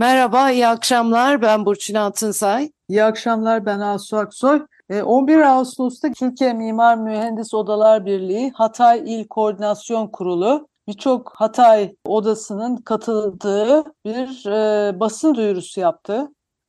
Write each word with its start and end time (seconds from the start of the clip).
Merhaba, 0.00 0.50
iyi 0.50 0.66
akşamlar. 0.66 1.42
Ben 1.42 1.66
Burçin 1.66 1.94
Altınsay. 1.94 2.70
İyi 2.88 3.04
akşamlar, 3.04 3.66
ben 3.66 3.80
Asu 3.80 4.16
Aksoy. 4.16 4.66
11 5.04 5.38
Ağustos'ta 5.38 6.12
Türkiye 6.12 6.52
Mimar 6.52 6.96
Mühendis 6.96 7.54
Odalar 7.54 8.06
Birliği 8.06 8.50
Hatay 8.54 9.02
İl 9.06 9.28
Koordinasyon 9.28 10.08
Kurulu 10.08 10.68
birçok 10.88 11.32
Hatay 11.36 11.94
odasının 12.04 12.76
katıldığı 12.76 13.84
bir 14.04 14.46
e, 14.46 15.00
basın 15.00 15.34
duyurusu 15.34 15.80
yaptı. 15.80 16.28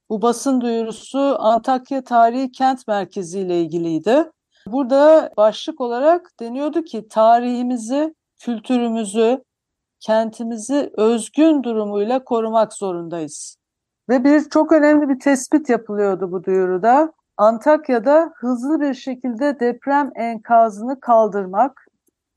Bu 0.09 0.21
basın 0.21 0.61
duyurusu 0.61 1.35
Antakya 1.39 2.03
Tarihi 2.03 2.51
Kent 2.51 2.87
Merkezi 2.87 3.39
ile 3.39 3.61
ilgiliydi. 3.61 4.31
Burada 4.67 5.31
başlık 5.37 5.81
olarak 5.81 6.31
deniyordu 6.39 6.83
ki 6.83 7.07
tarihimizi, 7.07 8.15
kültürümüzü, 8.39 9.43
kentimizi 9.99 10.91
özgün 10.97 11.63
durumuyla 11.63 12.23
korumak 12.23 12.73
zorundayız. 12.73 13.57
Ve 14.09 14.23
bir 14.23 14.49
çok 14.49 14.71
önemli 14.71 15.09
bir 15.09 15.19
tespit 15.19 15.69
yapılıyordu 15.69 16.31
bu 16.31 16.43
duyuruda. 16.43 17.13
Antakya'da 17.37 18.33
hızlı 18.35 18.81
bir 18.81 18.93
şekilde 18.93 19.59
deprem 19.59 20.11
enkazını 20.15 20.99
kaldırmak 20.99 21.87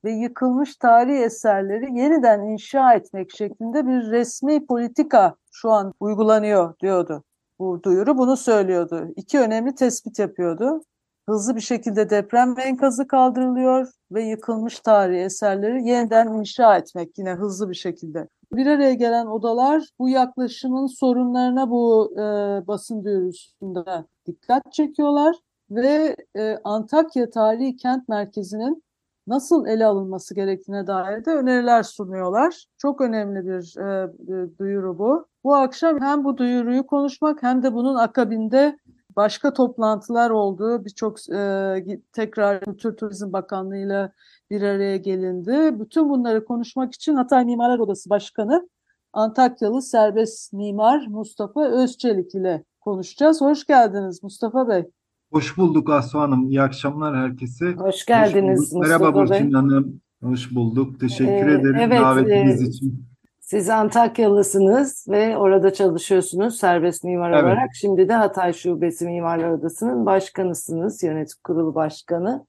ve 0.05 0.13
yıkılmış 0.13 0.77
tarihi 0.77 1.23
eserleri 1.23 1.99
yeniden 1.99 2.41
inşa 2.41 2.95
etmek 2.95 3.37
şeklinde 3.37 3.87
bir 3.87 4.11
resmi 4.11 4.67
politika 4.67 5.35
şu 5.53 5.71
an 5.71 5.95
uygulanıyor 6.01 6.79
diyordu. 6.79 7.25
Bu 7.59 7.83
duyuru 7.83 8.19
bunu 8.19 8.37
söylüyordu. 8.37 9.09
İki 9.17 9.41
önemli 9.41 9.75
tespit 9.75 10.19
yapıyordu. 10.19 10.85
Hızlı 11.29 11.57
bir 11.57 11.61
şekilde 11.61 12.11
deprem 12.11 12.55
enkazı 12.59 13.07
kaldırılıyor 13.07 13.89
ve 14.13 14.23
yıkılmış 14.23 14.81
tarihi 14.81 15.21
eserleri 15.21 15.89
yeniden 15.89 16.33
inşa 16.33 16.77
etmek 16.77 17.19
yine 17.19 17.35
hızlı 17.35 17.71
bir 17.71 17.75
şekilde. 17.75 18.29
Bir 18.53 18.67
araya 18.67 18.95
gelen 18.95 19.27
odalar 19.27 19.83
bu 19.99 20.09
yaklaşımın 20.09 20.87
sorunlarına 20.87 21.71
bu 21.71 22.13
e, 22.15 22.23
basın 22.67 23.05
duyurusunda 23.05 24.07
dikkat 24.27 24.73
çekiyorlar 24.73 25.37
ve 25.71 26.17
e, 26.37 26.59
Antakya 26.65 27.31
Tarihi 27.31 27.77
Kent 27.77 28.09
Merkezi'nin 28.09 28.83
nasıl 29.27 29.67
ele 29.67 29.87
alınması 29.87 30.35
gerektiğine 30.35 30.87
dair 30.87 31.25
de 31.25 31.31
öneriler 31.31 31.83
sunuyorlar. 31.83 32.67
Çok 32.79 33.01
önemli 33.01 33.47
bir, 33.47 33.79
e, 33.79 34.13
bir 34.19 34.59
duyuru 34.59 34.99
bu. 34.99 35.27
Bu 35.45 35.55
akşam 35.55 36.01
hem 36.01 36.25
bu 36.25 36.37
duyuruyu 36.37 36.87
konuşmak 36.87 37.43
hem 37.43 37.63
de 37.63 37.75
bunun 37.75 37.95
akabinde 37.95 38.79
başka 39.17 39.53
toplantılar 39.53 40.31
oldu. 40.31 40.85
Birçok 40.85 41.19
e, 41.35 41.99
tekrar 42.13 42.61
Kültür 42.61 42.97
Turizm 42.97 43.33
Bakanlığı 43.33 43.77
ile 43.77 44.13
bir 44.51 44.63
araya 44.63 44.97
gelindi. 44.97 45.81
Bütün 45.81 46.09
bunları 46.09 46.45
konuşmak 46.45 46.95
için 46.95 47.15
Hatay 47.15 47.45
Mimarlar 47.45 47.79
Odası 47.79 48.11
Başkanı 48.11 48.69
Antakyalı 49.13 49.83
serbest 49.83 50.53
mimar 50.53 51.07
Mustafa 51.07 51.69
Özçelik 51.69 52.35
ile 52.35 52.65
konuşacağız. 52.81 53.41
Hoş 53.41 53.67
geldiniz 53.67 54.23
Mustafa 54.23 54.69
Bey. 54.69 54.85
Hoş 55.33 55.59
bulduk 55.59 55.91
Asu 55.91 56.19
Hanım. 56.19 56.51
İyi 56.51 56.63
akşamlar 56.63 57.17
herkese. 57.17 57.73
Hoş 57.73 58.05
geldiniz 58.07 58.61
Hoş 58.61 58.73
Mustafa 58.73 58.99
Merhaba 58.99 59.15
Bey. 59.15 59.23
Burçin 59.23 59.53
Hanım. 59.53 60.01
Hoş 60.23 60.55
bulduk. 60.55 61.01
Teşekkür 61.01 61.49
Ee, 61.49 61.55
ederim 61.55 61.77
evet, 61.79 62.01
davetiniz 62.01 62.63
e, 62.63 62.67
için. 62.67 63.12
Siz 63.53 63.71
Antakyalısınız 63.71 65.07
ve 65.09 65.37
orada 65.37 65.73
çalışıyorsunuz 65.73 66.59
serbest 66.59 67.05
mimar 67.05 67.31
Evet. 67.31 67.45
olarak. 67.45 67.71
Şimdi 67.75 68.09
de 68.09 68.13
Hatay 68.13 68.53
Şubesi 68.53 69.07
Mimarlar 69.07 69.51
Odası'nın 69.51 70.07
başkanısınız, 70.07 71.03
yönetim 71.03 71.39
kurulu 71.45 71.75
başkanı. 71.75 72.47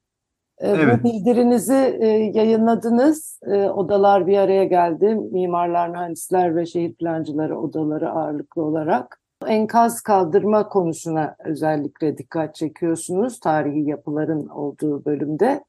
Ee, 0.58 0.69
Evet. 0.69 1.00
Bu 1.00 1.03
bildirinizi 1.03 1.97
e, 2.00 2.08
yayınladınız. 2.08 3.40
E, 3.47 3.69
Odalar 3.69 4.28
bir 4.28 4.38
araya 4.38 4.63
geldi. 4.63 5.16
Mimarlar, 5.31 5.90
mühendisler 5.90 6.56
ve 6.56 6.66
şehir 6.66 6.94
plancıları 6.94 7.59
odaları 7.59 8.09
ağırlıklı 8.09 8.62
olarak. 8.62 9.19
Enkaz 9.47 10.02
kaldırma 10.02 10.69
konusuna 10.69 11.36
özellikle 11.46 12.18
dikkat 12.18 12.56
çekiyorsunuz 12.56 13.40
tarihi 13.40 13.90
yapıların 13.90 14.47
olduğu 14.47 15.06
bölümde. 15.06 15.63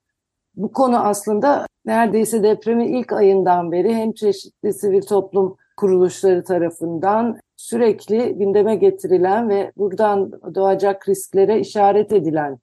Bu 0.56 0.72
konu 0.72 1.06
aslında 1.06 1.66
neredeyse 1.84 2.42
depremin 2.42 2.88
ilk 2.88 3.12
ayından 3.12 3.72
beri 3.72 3.94
hem 3.94 4.12
çeşitli 4.12 4.72
sivil 4.72 5.02
toplum 5.02 5.56
kuruluşları 5.76 6.44
tarafından 6.44 7.38
sürekli 7.56 8.34
gündeme 8.38 8.76
getirilen 8.76 9.48
ve 9.48 9.72
buradan 9.76 10.32
doğacak 10.54 11.08
risklere 11.08 11.60
işaret 11.60 12.12
edilen 12.12 12.58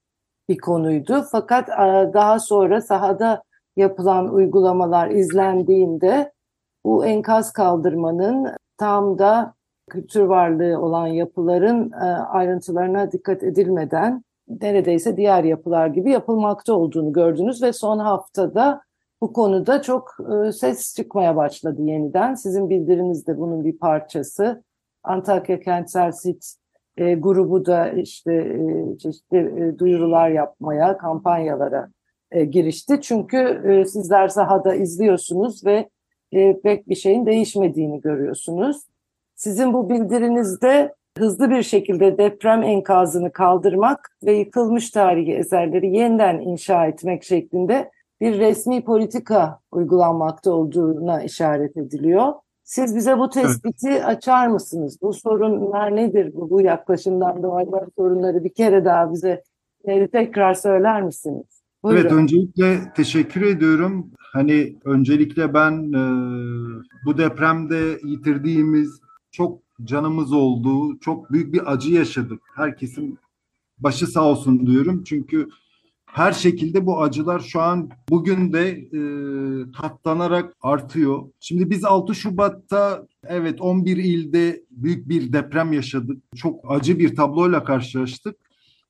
bir 0.50 0.58
konuydu. 0.58 1.26
Fakat 1.32 1.70
e, 1.70 2.14
daha 2.14 2.40
sonra 2.40 2.82
sahada 2.82 3.44
yapılan 3.76 4.34
uygulamalar 4.34 5.10
izlendiğinde 5.10 6.32
bu 6.86 7.06
enkaz 7.06 7.54
kaldırmanın 7.54 8.56
tam 8.78 9.20
da 9.20 9.54
kültür 9.90 10.22
varlığı 10.22 10.80
olan 10.80 11.08
yapıların 11.08 11.92
e, 11.92 12.06
ayrıntılarına 12.06 13.12
dikkat 13.12 13.44
edilmeden 13.44 14.24
neredeyse 14.62 15.18
diğer 15.18 15.44
yapılar 15.44 15.88
gibi 15.88 16.12
yapılmakta 16.12 16.74
olduğunu 16.74 17.14
gördünüz 17.14 17.64
ve 17.64 17.74
son 17.74 18.00
haftada 18.00 18.82
bu 19.22 19.34
konuda 19.34 19.82
çok 19.82 20.18
e, 20.48 20.52
ses 20.52 20.96
çıkmaya 20.96 21.36
başladı 21.36 21.82
yeniden. 21.82 22.36
Sizin 22.36 22.70
bildiriniz 22.70 23.28
de 23.28 23.38
bunun 23.38 23.66
bir 23.66 23.78
parçası. 23.78 24.64
Antakya 25.04 25.60
Kentsel 25.60 26.12
Sit 26.12 26.54
e, 26.98 27.14
grubu 27.14 27.66
da 27.66 27.90
işte 27.90 28.34
e, 28.34 28.98
çeşitli 28.98 29.76
duyurular 29.80 30.30
yapmaya, 30.30 30.98
kampanyalara 30.98 31.90
girişti. 32.50 33.02
Çünkü 33.02 33.62
sizler 33.88 34.28
sahada 34.28 34.76
izliyorsunuz 34.76 35.66
ve 35.66 35.90
pek 36.64 36.90
bir 36.90 36.96
şeyin 36.96 37.26
değişmediğini 37.26 38.02
görüyorsunuz. 38.02 38.82
Sizin 39.36 39.74
bu 39.74 39.90
bildirinizde 39.90 40.96
hızlı 41.18 41.50
bir 41.50 41.64
şekilde 41.64 42.18
deprem 42.18 42.64
enkazını 42.64 43.32
kaldırmak 43.32 44.10
ve 44.26 44.34
yıkılmış 44.34 44.90
tarihi 44.90 45.34
eserleri 45.34 45.98
yeniden 45.98 46.40
inşa 46.40 46.86
etmek 46.86 47.24
şeklinde 47.24 47.92
bir 48.22 48.40
resmi 48.40 48.84
politika 48.84 49.60
uygulanmakta 49.72 50.52
olduğuna 50.52 51.24
işaret 51.24 51.78
ediliyor. 51.78 52.34
Siz 52.64 52.96
bize 52.96 53.18
bu 53.18 53.30
tespiti 53.30 54.06
açar 54.06 54.48
mısınız? 54.48 54.98
Bu 55.02 55.14
sorunlar 55.14 55.96
nedir? 55.96 56.32
Bu, 56.34 56.50
bu 56.50 56.62
yaklaşımdan 56.62 57.44
doğan 57.44 57.66
sorunları 57.98 58.44
bir 58.44 58.54
kere 58.54 58.86
daha 58.86 59.14
bize 59.14 59.44
e, 59.84 60.08
tekrar 60.08 60.54
söyler 60.54 61.02
misiniz? 61.02 61.62
Buyurun. 61.84 62.02
Evet, 62.02 62.12
öncelikle 62.12 62.94
teşekkür 62.96 63.42
ediyorum. 63.42 64.12
Hani 64.34 64.76
öncelikle 64.86 65.54
ben 65.54 65.94
e, 65.94 66.04
bu 67.06 67.18
depremde 67.18 68.00
yitirdiğimiz 68.04 69.02
çok 69.32 69.60
canımız 69.84 70.34
olduğu, 70.34 71.00
çok 71.00 71.32
büyük 71.32 71.54
bir 71.54 71.72
acı 71.72 71.94
yaşadık. 71.94 72.42
Herkesin 72.56 73.20
başı 73.78 74.08
sağ 74.08 74.24
olsun 74.24 74.68
diyorum. 74.68 75.04
Çünkü 75.04 75.50
her 76.06 76.32
şekilde 76.32 76.86
bu 76.86 77.02
acılar 77.02 77.40
şu 77.40 77.62
an 77.62 77.90
bugün 78.10 78.54
de 78.54 78.70
e, 78.70 79.02
katlanarak 79.72 80.54
artıyor. 80.62 81.24
Şimdi 81.40 81.70
biz 81.70 81.86
6 81.86 82.16
Şubat'ta 82.16 83.08
evet 83.28 83.62
11 83.62 83.98
ilde 83.98 84.64
büyük 84.72 85.10
bir 85.10 85.34
deprem 85.34 85.74
yaşadık. 85.74 86.24
Çok 86.36 86.72
acı 86.72 87.00
bir 87.00 87.16
tabloyla 87.16 87.64
karşılaştık. 87.64 88.36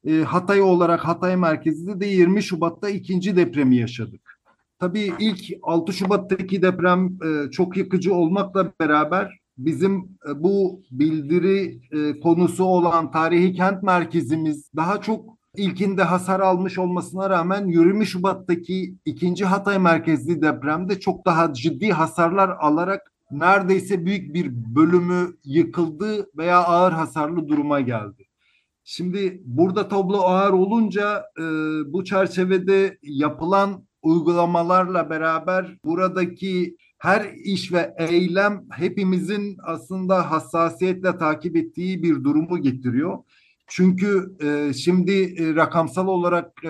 E, 0.06 0.22
Hatay 0.22 0.62
olarak 0.62 1.08
Hatay 1.08 1.36
merkezinde 1.38 2.00
de 2.00 2.06
20 2.06 2.44
Şubat'ta 2.44 2.90
ikinci 2.90 3.36
depremi 3.36 3.78
yaşadık. 3.78 4.40
Tabii 4.80 5.14
ilk 5.20 5.40
6 5.64 5.94
Şubat'taki 5.94 6.62
deprem 6.62 7.18
e, 7.26 7.52
çok 7.52 7.78
yıkıcı 7.78 8.14
olmakla 8.14 8.72
beraber 8.80 9.41
bizim 9.58 10.18
e, 10.30 10.44
bu 10.44 10.84
bildiri 10.92 11.82
e, 11.92 12.20
konusu 12.20 12.64
olan 12.64 13.12
tarihi 13.12 13.54
kent 13.54 13.84
merkezimiz 13.84 14.70
daha 14.76 15.02
çok 15.02 15.26
ilkinde 15.56 16.04
hasar 16.04 16.40
almış 16.40 16.78
olmasına 16.78 17.30
rağmen 17.30 17.68
20 17.68 18.06
Şubat'taki 18.06 18.96
ikinci 19.06 19.46
Hatay 19.46 19.80
merkezli 19.80 20.42
depremde 20.42 21.00
çok 21.00 21.26
daha 21.26 21.54
ciddi 21.54 21.92
hasarlar 21.92 22.50
alarak 22.60 23.12
neredeyse 23.32 24.06
büyük 24.06 24.34
bir 24.34 24.52
bölümü 24.76 25.38
yıkıldı 25.44 26.30
veya 26.38 26.64
ağır 26.64 26.92
hasarlı 26.92 27.48
duruma 27.48 27.82
geldi. 27.82 28.26
Şimdi 28.84 29.42
burada 29.46 29.88
tablo 29.88 30.18
ağır 30.18 30.54
olunca 30.54 31.26
e, 31.38 31.44
bu 31.94 32.04
çerçevede 32.04 32.98
yapılan 33.04 33.84
uygulamalarla 34.02 35.10
beraber 35.10 35.78
buradaki 35.86 36.78
her 37.02 37.34
iş 37.44 37.74
ve 37.74 37.94
eylem 37.98 38.64
hepimizin 38.72 39.58
aslında 39.64 40.32
hassasiyetle 40.32 41.18
takip 41.18 41.56
ettiği 41.56 42.04
bir 42.04 42.24
durumu 42.24 42.58
getiriyor. 42.62 43.18
Çünkü 43.68 44.36
e, 44.44 44.74
şimdi 44.74 45.44
e, 45.44 45.56
rakamsal 45.56 46.08
olarak 46.08 46.64
e, 46.64 46.70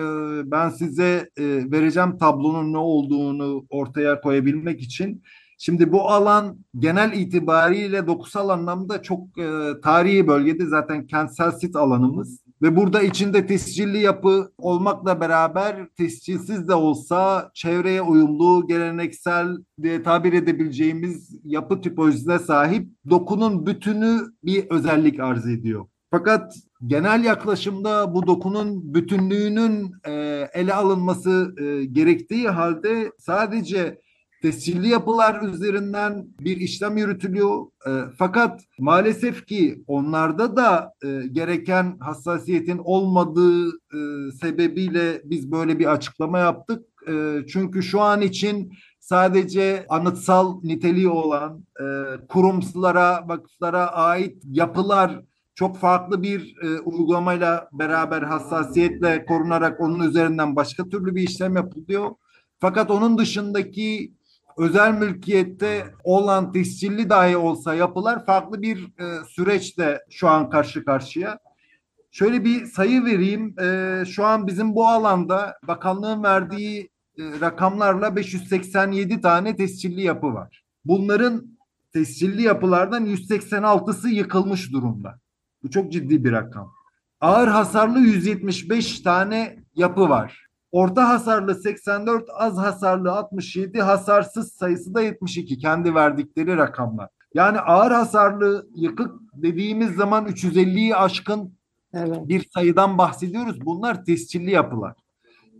ben 0.50 0.70
size 0.70 1.30
e, 1.36 1.70
vereceğim 1.70 2.18
tablonun 2.18 2.72
ne 2.72 2.78
olduğunu 2.78 3.66
ortaya 3.70 4.20
koyabilmek 4.20 4.80
için. 4.80 5.22
Şimdi 5.58 5.92
bu 5.92 6.10
alan 6.10 6.58
genel 6.78 7.12
itibariyle 7.12 8.06
dokusal 8.06 8.48
anlamda 8.48 9.02
çok 9.02 9.38
e, 9.38 9.80
tarihi 9.82 10.26
bölgede 10.26 10.66
zaten 10.66 11.06
kentsel 11.06 11.50
sit 11.50 11.76
alanımız. 11.76 12.41
Ve 12.62 12.76
burada 12.76 13.02
içinde 13.02 13.46
tescilli 13.46 13.98
yapı 13.98 14.52
olmakla 14.58 15.20
beraber 15.20 15.88
tescilsiz 15.96 16.68
de 16.68 16.74
olsa 16.74 17.50
çevreye 17.54 18.02
uyumlu, 18.02 18.66
geleneksel 18.66 19.56
diye 19.82 20.02
tabir 20.02 20.32
edebileceğimiz 20.32 21.40
yapı 21.44 21.80
tipolojisine 21.80 22.38
sahip 22.38 22.88
dokunun 23.10 23.66
bütünü 23.66 24.20
bir 24.44 24.70
özellik 24.70 25.20
arz 25.20 25.48
ediyor. 25.48 25.86
Fakat 26.10 26.54
genel 26.86 27.24
yaklaşımda 27.24 28.14
bu 28.14 28.26
dokunun 28.26 28.94
bütünlüğünün 28.94 29.92
e, 30.04 30.12
ele 30.54 30.74
alınması 30.74 31.54
e, 31.58 31.84
gerektiği 31.84 32.48
halde 32.48 33.12
sadece 33.18 34.00
tescilli 34.42 34.88
yapılar 34.88 35.42
üzerinden 35.42 36.26
bir 36.40 36.56
işlem 36.56 36.96
yürütülüyor. 36.96 37.66
E, 37.86 37.90
fakat 38.18 38.64
maalesef 38.78 39.46
ki 39.46 39.84
onlarda 39.86 40.56
da 40.56 40.92
e, 41.04 41.26
gereken 41.32 41.96
hassasiyetin 42.00 42.78
olmadığı 42.84 43.68
e, 43.68 44.30
sebebiyle 44.40 45.22
biz 45.24 45.52
böyle 45.52 45.78
bir 45.78 45.92
açıklama 45.92 46.38
yaptık. 46.38 46.86
E, 47.08 47.38
çünkü 47.48 47.82
şu 47.82 48.00
an 48.00 48.20
için 48.20 48.72
sadece 49.00 49.86
anıtsal 49.88 50.60
niteliği 50.62 51.08
olan 51.08 51.64
e, 51.80 51.84
kurumslara, 52.28 53.28
vakıflara 53.28 53.86
ait 53.86 54.42
yapılar 54.44 55.20
çok 55.54 55.78
farklı 55.78 56.22
bir 56.22 56.56
e, 56.62 56.80
uygulamayla 56.80 57.68
beraber 57.72 58.22
hassasiyetle 58.22 59.24
korunarak 59.26 59.80
onun 59.80 60.08
üzerinden 60.08 60.56
başka 60.56 60.88
türlü 60.88 61.14
bir 61.14 61.22
işlem 61.22 61.56
yapılıyor. 61.56 62.10
Fakat 62.58 62.90
onun 62.90 63.18
dışındaki 63.18 64.12
özel 64.58 64.94
mülkiyette 64.94 65.94
olan 66.04 66.52
tescilli 66.52 67.10
dahi 67.10 67.36
olsa 67.36 67.74
yapılar 67.74 68.26
farklı 68.26 68.62
bir 68.62 68.84
e, 68.84 69.24
süreçte 69.28 70.00
şu 70.10 70.28
an 70.28 70.50
karşı 70.50 70.84
karşıya. 70.84 71.38
Şöyle 72.10 72.44
bir 72.44 72.66
sayı 72.66 73.04
vereyim. 73.04 73.60
E, 73.60 74.04
şu 74.06 74.24
an 74.24 74.46
bizim 74.46 74.74
bu 74.74 74.88
alanda 74.88 75.58
bakanlığın 75.68 76.22
verdiği 76.22 76.90
e, 77.18 77.40
rakamlarla 77.40 78.16
587 78.16 79.20
tane 79.20 79.56
tescilli 79.56 80.02
yapı 80.02 80.34
var. 80.34 80.64
Bunların 80.84 81.58
tescilli 81.92 82.42
yapılardan 82.42 83.06
186'sı 83.06 84.08
yıkılmış 84.08 84.72
durumda. 84.72 85.18
Bu 85.62 85.70
çok 85.70 85.92
ciddi 85.92 86.24
bir 86.24 86.32
rakam. 86.32 86.72
Ağır 87.20 87.48
hasarlı 87.48 87.98
175 87.98 89.00
tane 89.00 89.56
yapı 89.74 90.08
var. 90.08 90.46
Orta 90.72 91.08
hasarlı 91.08 91.54
84, 91.54 92.28
az 92.34 92.58
hasarlı 92.58 93.12
67, 93.12 93.82
hasarsız 93.82 94.52
sayısı 94.52 94.94
da 94.94 95.02
72 95.02 95.58
kendi 95.58 95.94
verdikleri 95.94 96.56
rakamlar. 96.56 97.08
Yani 97.34 97.60
ağır 97.60 97.90
hasarlı 97.90 98.68
yıkık 98.76 99.10
dediğimiz 99.34 99.94
zaman 99.94 100.26
350'yi 100.26 100.96
aşkın 100.96 101.54
evet. 101.94 102.28
bir 102.28 102.46
sayıdan 102.54 102.98
bahsediyoruz. 102.98 103.66
Bunlar 103.66 104.04
tescilli 104.04 104.50
yapılar. 104.50 104.94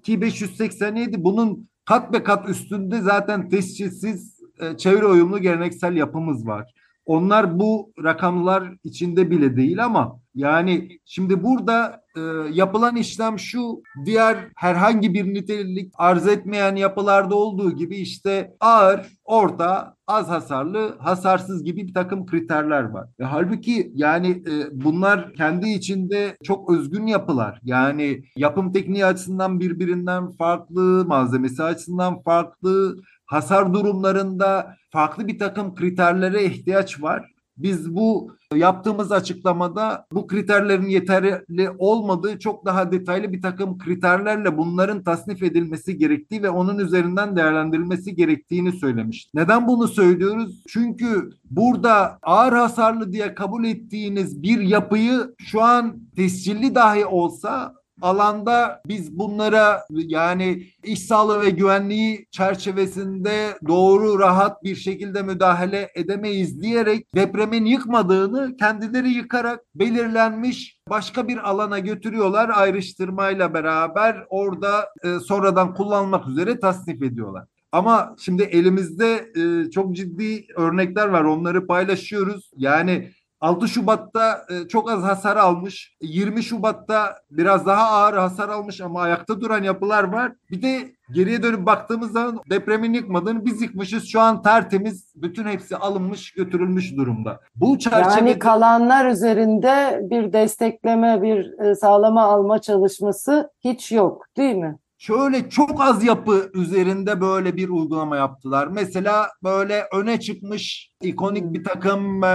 Ki 0.03 0.21
587 0.21 1.25
bunun 1.25 1.69
kat 1.85 2.13
be 2.13 2.23
kat 2.23 2.49
üstünde 2.49 3.01
zaten 3.01 3.49
tescilsiz 3.49 4.41
e, 4.61 4.77
çevre 4.77 5.07
uyumlu 5.07 5.39
geleneksel 5.39 5.97
yapımız 5.97 6.47
var. 6.47 6.73
Onlar 7.07 7.59
bu 7.59 7.93
rakamlar 8.05 8.73
içinde 8.85 9.31
bile 9.31 9.57
değil 9.57 9.85
ama 9.85 10.22
yani 10.35 10.99
şimdi 11.05 11.43
burada 11.43 12.03
e, 12.17 12.21
yapılan 12.53 12.97
işlem 12.97 13.39
şu 13.39 13.83
diğer 14.05 14.37
herhangi 14.57 15.15
bir 15.15 15.35
nitelik 15.35 15.93
arz 15.99 16.27
etmeyen 16.27 16.77
yapılarda 16.77 17.35
olduğu 17.35 17.77
gibi 17.77 17.97
işte 17.97 18.57
ağır, 18.61 19.07
orta, 19.25 19.97
az 20.07 20.29
hasarlı, 20.29 20.99
hasarsız 20.99 21.65
gibi 21.65 21.89
bir 21.89 21.95
takım 21.95 22.27
kriterler 22.27 22.83
var. 22.83 23.09
E, 23.21 23.25
halbuki 23.25 23.93
yani 23.95 24.29
e, 24.31 24.85
bunlar 24.85 25.33
kendi 25.35 25.69
içinde 25.71 26.37
çok 26.45 26.71
özgün 26.71 27.07
yapılar. 27.07 27.61
Yani 27.63 28.23
yapım 28.37 28.73
tekniği 28.73 29.07
açısından 29.07 29.61
birbirinden 29.61 30.31
farklı, 30.31 31.05
malzemesi 31.07 31.63
açısından 31.63 32.23
farklı, 32.23 32.97
hasar 33.27 33.75
durumlarında 33.75 34.77
farklı 34.91 35.29
bir 35.29 35.39
takım 35.39 35.75
kriterlere 35.75 36.45
ihtiyaç 36.45 37.03
var. 37.03 37.32
Biz 37.63 37.95
bu 37.95 38.37
yaptığımız 38.55 39.13
açıklamada 39.13 40.07
bu 40.13 40.27
kriterlerin 40.27 40.89
yeterli 40.89 41.71
olmadığı 41.79 42.39
çok 42.39 42.65
daha 42.65 42.93
detaylı 42.93 43.33
bir 43.33 43.43
takım 43.43 43.79
kriterlerle 43.79 44.59
bunların 44.59 45.03
tasnif 45.03 45.43
edilmesi 45.43 45.99
gerektiği 45.99 46.43
ve 46.43 46.51
onun 46.51 46.79
üzerinden 46.79 47.37
değerlendirilmesi 47.37 48.15
gerektiğini 48.15 48.73
söylemiştik. 48.73 49.35
Neden 49.35 49.69
bunu 49.69 49.89
söylüyoruz? 49.89 50.63
Çünkü 50.69 51.31
burada 51.51 52.19
ağır 52.23 52.53
hasarlı 52.53 53.13
diye 53.13 53.35
kabul 53.35 53.65
ettiğiniz 53.65 54.43
bir 54.43 54.61
yapıyı 54.61 55.35
şu 55.39 55.63
an 55.63 55.97
tescilli 56.17 56.75
dahi 56.75 57.07
olsa 57.07 57.75
alanda 58.03 58.83
biz 58.87 59.19
bunlara 59.19 59.81
yani 59.91 60.67
iş 60.85 61.07
sağlığı 61.07 61.43
ve 61.43 61.51
güvenliği 61.51 62.27
çerçevesinde 62.31 63.59
doğru 63.69 64.19
rahat 64.19 64.65
bir 64.65 64.77
şekilde 64.77 65.23
müdahale 65.23 65.91
edemeyiz 65.95 66.63
diyerek 66.63 67.15
depremin 67.15 67.65
yıkmadığını 67.65 68.57
kendileri 68.57 69.09
yıkarak 69.09 69.61
belirlenmiş 69.75 70.77
başka 70.91 71.29
bir 71.29 71.51
alana 71.51 71.79
götürüyorlar 71.79 72.51
ayrıştırmayla 72.55 73.55
beraber 73.55 74.25
orada 74.29 74.89
e, 75.05 75.19
sonradan 75.19 75.75
kullanmak 75.75 76.29
üzere 76.29 76.61
tasnif 76.61 77.03
ediyorlar. 77.03 77.45
Ama 77.73 78.17
şimdi 78.19 78.43
elimizde 78.43 79.33
e, 79.37 79.71
çok 79.71 79.97
ciddi 79.97 80.47
örnekler 80.57 81.09
var 81.09 81.25
onları 81.25 81.67
paylaşıyoruz. 81.67 82.51
Yani 82.57 83.11
6 83.43 83.69
Şubat'ta 83.69 84.47
e, 84.51 84.69
çok 84.69 84.91
az 84.91 85.03
hasar 85.03 85.37
almış. 85.37 85.97
20 86.01 86.43
Şubat'ta 86.43 87.17
biraz 87.31 87.67
daha 87.67 87.91
ağır 87.91 88.15
hasar 88.15 88.49
almış 88.49 88.81
ama 88.81 89.03
ayakta 89.03 89.41
duran 89.41 89.63
yapılar 89.63 90.05
var. 90.05 90.33
Bir 90.51 90.63
de 90.63 90.93
geriye 91.13 91.43
dönüp 91.43 91.67
baktığımız 91.67 92.13
zaman 92.13 92.41
depremin 92.51 92.93
yıkmadığını 92.93 93.45
biz 93.45 93.63
yıkmışız. 93.63 94.05
Şu 94.05 94.21
an 94.21 94.43
tertemiz. 94.43 95.13
Bütün 95.17 95.45
hepsi 95.45 95.77
alınmış, 95.77 96.33
götürülmüş 96.33 96.97
durumda. 96.97 97.41
Bu 97.57 97.79
çerçevede... 97.79 98.09
Yani 98.09 98.39
kalanlar 98.39 99.07
üzerinde 99.07 100.01
bir 100.11 100.33
destekleme, 100.33 101.23
bir 101.23 101.59
e, 101.59 101.75
sağlama 101.75 102.23
alma 102.23 102.61
çalışması 102.61 103.51
hiç 103.65 103.93
yok 103.93 104.27
değil 104.37 104.57
mi? 104.57 104.79
Şöyle 105.03 105.51
çok 105.51 105.81
az 105.81 106.05
yapı 106.05 106.51
üzerinde 106.55 107.21
böyle 107.21 107.57
bir 107.57 107.69
uygulama 107.69 108.17
yaptılar. 108.17 108.67
Mesela 108.67 109.29
böyle 109.43 109.85
öne 109.93 110.21
çıkmış 110.21 110.91
ikonik 111.01 111.53
bir 111.53 111.65
takım 111.65 112.25
e, 112.25 112.27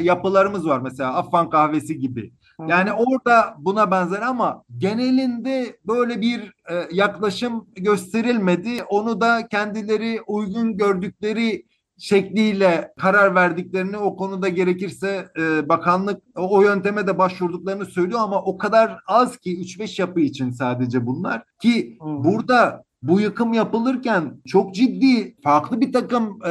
yapılarımız 0.00 0.66
var. 0.66 0.78
Mesela 0.78 1.14
Afan 1.14 1.50
kahvesi 1.50 1.98
gibi. 1.98 2.32
Yani 2.66 2.92
orada 2.92 3.54
buna 3.58 3.90
benzer 3.90 4.22
ama 4.22 4.62
genelinde 4.78 5.76
böyle 5.86 6.20
bir 6.20 6.40
e, 6.70 6.88
yaklaşım 6.92 7.66
gösterilmedi. 7.76 8.82
Onu 8.88 9.20
da 9.20 9.48
kendileri 9.48 10.20
uygun 10.26 10.76
gördükleri 10.76 11.64
şekliyle 11.98 12.92
karar 12.98 13.34
verdiklerini 13.34 13.96
o 13.96 14.16
konuda 14.16 14.48
gerekirse 14.48 15.28
e, 15.38 15.68
bakanlık 15.68 16.22
o, 16.36 16.56
o 16.56 16.62
yönteme 16.62 17.06
de 17.06 17.18
başvurduklarını 17.18 17.86
söylüyor 17.86 18.20
ama 18.20 18.42
o 18.42 18.58
kadar 18.58 18.98
az 19.06 19.36
ki 19.36 19.60
3-5 19.60 20.00
yapı 20.00 20.20
için 20.20 20.50
sadece 20.50 21.06
bunlar 21.06 21.42
ki 21.60 21.96
hmm. 22.00 22.24
burada 22.24 22.84
bu 23.02 23.20
yıkım 23.20 23.52
yapılırken 23.52 24.40
çok 24.46 24.74
ciddi 24.74 25.36
farklı 25.42 25.80
bir 25.80 25.92
takım 25.92 26.38
e, 26.46 26.50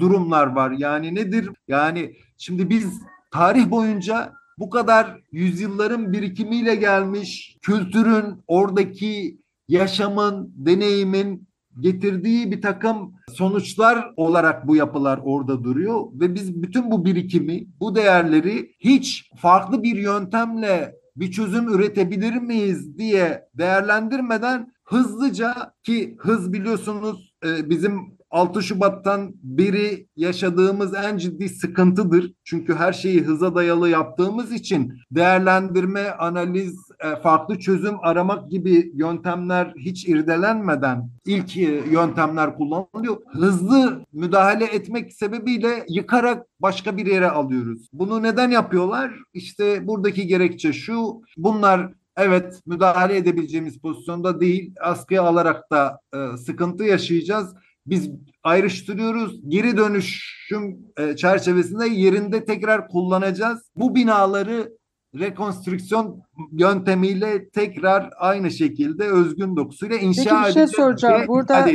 durumlar 0.00 0.46
var. 0.46 0.70
Yani 0.70 1.14
nedir? 1.14 1.50
Yani 1.68 2.14
şimdi 2.38 2.70
biz 2.70 3.00
tarih 3.30 3.70
boyunca 3.70 4.32
bu 4.58 4.70
kadar 4.70 5.20
yüzyılların 5.32 6.12
birikimiyle 6.12 6.74
gelmiş 6.74 7.56
kültürün 7.62 8.42
oradaki 8.46 9.38
yaşamın, 9.68 10.52
deneyimin 10.56 11.48
getirdiği 11.80 12.50
bir 12.50 12.62
takım 12.62 13.14
sonuçlar 13.32 14.12
olarak 14.16 14.68
bu 14.68 14.76
yapılar 14.76 15.20
orada 15.24 15.64
duruyor. 15.64 16.06
Ve 16.12 16.34
biz 16.34 16.62
bütün 16.62 16.90
bu 16.90 17.04
birikimi, 17.04 17.66
bu 17.80 17.96
değerleri 17.96 18.74
hiç 18.78 19.30
farklı 19.36 19.82
bir 19.82 19.96
yöntemle 19.96 20.94
bir 21.16 21.30
çözüm 21.30 21.68
üretebilir 21.68 22.34
miyiz 22.34 22.98
diye 22.98 23.48
değerlendirmeden 23.54 24.74
hızlıca 24.84 25.74
ki 25.82 26.16
hız 26.18 26.52
biliyorsunuz 26.52 27.34
e, 27.46 27.70
bizim 27.70 28.18
6 28.34 28.62
Şubat'tan 28.62 29.34
beri 29.42 30.06
yaşadığımız 30.16 30.94
en 30.94 31.16
ciddi 31.16 31.48
sıkıntıdır. 31.48 32.32
Çünkü 32.44 32.74
her 32.74 32.92
şeyi 32.92 33.20
hıza 33.20 33.54
dayalı 33.54 33.88
yaptığımız 33.88 34.52
için 34.52 34.92
değerlendirme, 35.10 36.10
analiz, 36.10 36.78
e, 37.00 37.16
farklı 37.16 37.58
çözüm 37.58 37.94
aramak 38.02 38.50
gibi 38.50 38.92
yöntemler 38.94 39.72
hiç 39.78 40.08
irdelenmeden 40.08 41.10
ilk 41.26 41.56
e, 41.56 41.82
yöntemler 41.90 42.56
kullanılıyor. 42.56 43.16
Hızlı 43.32 44.00
müdahale 44.12 44.64
etmek 44.64 45.12
sebebiyle 45.12 45.84
yıkarak 45.88 46.46
başka 46.60 46.96
bir 46.96 47.06
yere 47.06 47.30
alıyoruz. 47.30 47.88
Bunu 47.92 48.22
neden 48.22 48.50
yapıyorlar? 48.50 49.12
İşte 49.34 49.86
buradaki 49.86 50.26
gerekçe 50.26 50.72
şu. 50.72 51.22
Bunlar 51.36 51.92
evet 52.16 52.60
müdahale 52.66 53.16
edebileceğimiz 53.16 53.78
pozisyonda 53.78 54.40
değil. 54.40 54.74
Askıya 54.80 55.22
alarak 55.22 55.70
da 55.70 56.00
e, 56.14 56.36
sıkıntı 56.36 56.84
yaşayacağız. 56.84 57.54
Biz 57.86 58.10
ayrıştırıyoruz. 58.42 59.40
Geri 59.48 59.76
dönüşüm 59.76 60.78
e, 60.96 61.16
çerçevesinde 61.16 61.86
yerinde 61.86 62.44
tekrar 62.44 62.88
kullanacağız. 62.88 63.70
Bu 63.76 63.94
binaları 63.94 64.72
rekonstrüksiyon 65.14 66.22
yöntemiyle 66.52 67.48
tekrar 67.48 68.10
aynı 68.18 68.50
şekilde 68.50 69.04
özgün 69.04 69.56
dokusuyla 69.56 69.96
inşa 69.96 70.22
Peki 70.22 70.34
bir 70.34 70.40
şey 70.40 70.44
edeceğiz 70.44 70.70
soracağım. 70.70 71.22
Burada 71.28 71.66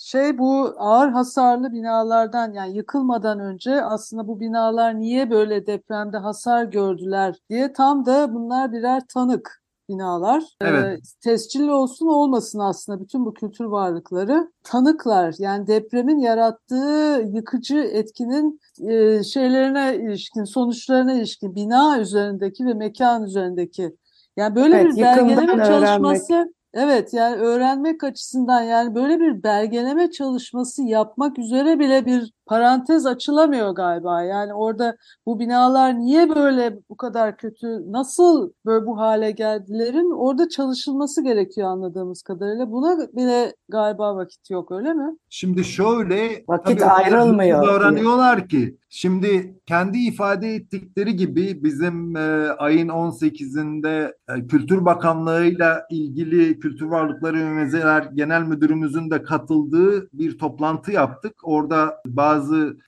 şey 0.00 0.38
bu 0.38 0.74
ağır 0.78 1.08
hasarlı 1.10 1.72
binalardan 1.72 2.52
yani 2.52 2.76
yıkılmadan 2.76 3.40
önce 3.40 3.82
aslında 3.82 4.28
bu 4.28 4.40
binalar 4.40 5.00
niye 5.00 5.30
böyle 5.30 5.66
depremde 5.66 6.16
hasar 6.16 6.64
gördüler 6.64 7.36
diye 7.50 7.72
tam 7.72 8.06
da 8.06 8.34
bunlar 8.34 8.72
birer 8.72 9.02
tanık 9.14 9.62
binalar. 9.88 10.44
Evet. 10.60 10.98
Ee, 10.98 11.02
tescilli 11.20 11.72
olsun 11.72 12.06
olmasın 12.06 12.58
aslında 12.58 13.00
bütün 13.00 13.26
bu 13.26 13.34
kültür 13.34 13.64
varlıkları 13.64 14.52
tanıklar. 14.64 15.34
Yani 15.38 15.66
depremin 15.66 16.18
yarattığı 16.18 17.24
yıkıcı 17.32 17.78
etkinin 17.78 18.60
e, 18.88 19.22
şeylerine 19.22 19.96
ilişkin, 19.96 20.44
sonuçlarına 20.44 21.12
ilişkin 21.12 21.54
bina 21.54 21.98
üzerindeki 22.00 22.66
ve 22.66 22.74
mekan 22.74 23.24
üzerindeki 23.24 23.96
yani 24.36 24.56
böyle 24.56 24.76
Evet, 24.76 24.96
bir 24.96 25.02
belgeleme 25.02 25.52
öğrenmek. 25.52 25.66
çalışması 25.66 26.52
Evet 26.74 27.14
yani 27.14 27.36
öğrenmek 27.36 28.04
açısından 28.04 28.62
yani 28.62 28.94
böyle 28.94 29.20
bir 29.20 29.42
belgeleme 29.42 30.10
çalışması 30.10 30.82
yapmak 30.82 31.38
üzere 31.38 31.78
bile 31.78 32.06
bir 32.06 32.32
parantez 32.48 33.06
açılamıyor 33.06 33.70
galiba. 33.70 34.22
Yani 34.22 34.54
orada 34.54 34.96
bu 35.26 35.38
binalar 35.38 35.98
niye 35.98 36.34
böyle 36.34 36.78
bu 36.90 36.96
kadar 36.96 37.36
kötü, 37.36 37.92
nasıl 37.92 38.50
böyle 38.66 38.86
bu 38.86 38.98
hale 38.98 39.30
geldilerin 39.30 40.10
orada 40.18 40.48
çalışılması 40.48 41.24
gerekiyor 41.24 41.68
anladığımız 41.68 42.22
kadarıyla. 42.22 42.70
Buna 42.70 42.98
bile 42.98 43.54
galiba 43.68 44.16
vakit 44.16 44.50
yok 44.50 44.72
öyle 44.72 44.94
mi? 44.94 45.16
Şimdi 45.28 45.64
şöyle 45.64 46.44
Vakit 46.48 46.82
ayrılmıyor 46.82 47.66
davranıyorlar 47.66 48.48
ki 48.48 48.76
şimdi 48.88 49.60
kendi 49.66 49.98
ifade 49.98 50.54
ettikleri 50.54 51.16
gibi 51.16 51.64
bizim 51.64 52.16
e, 52.16 52.48
ayın 52.58 52.88
18'inde 52.88 54.14
e, 54.28 54.46
Kültür 54.46 54.84
Bakanlığı'yla 54.84 55.86
ilgili 55.90 56.60
Kültür 56.60 56.86
Varlıkları 56.86 57.36
ve 57.36 57.50
Müzeler 57.50 58.02
Genel 58.14 58.42
Müdürümüzün 58.42 59.10
de 59.10 59.22
katıldığı 59.22 60.08
bir 60.12 60.38
toplantı 60.38 60.92
yaptık. 60.92 61.34
Orada 61.42 62.02
bazı 62.06 62.37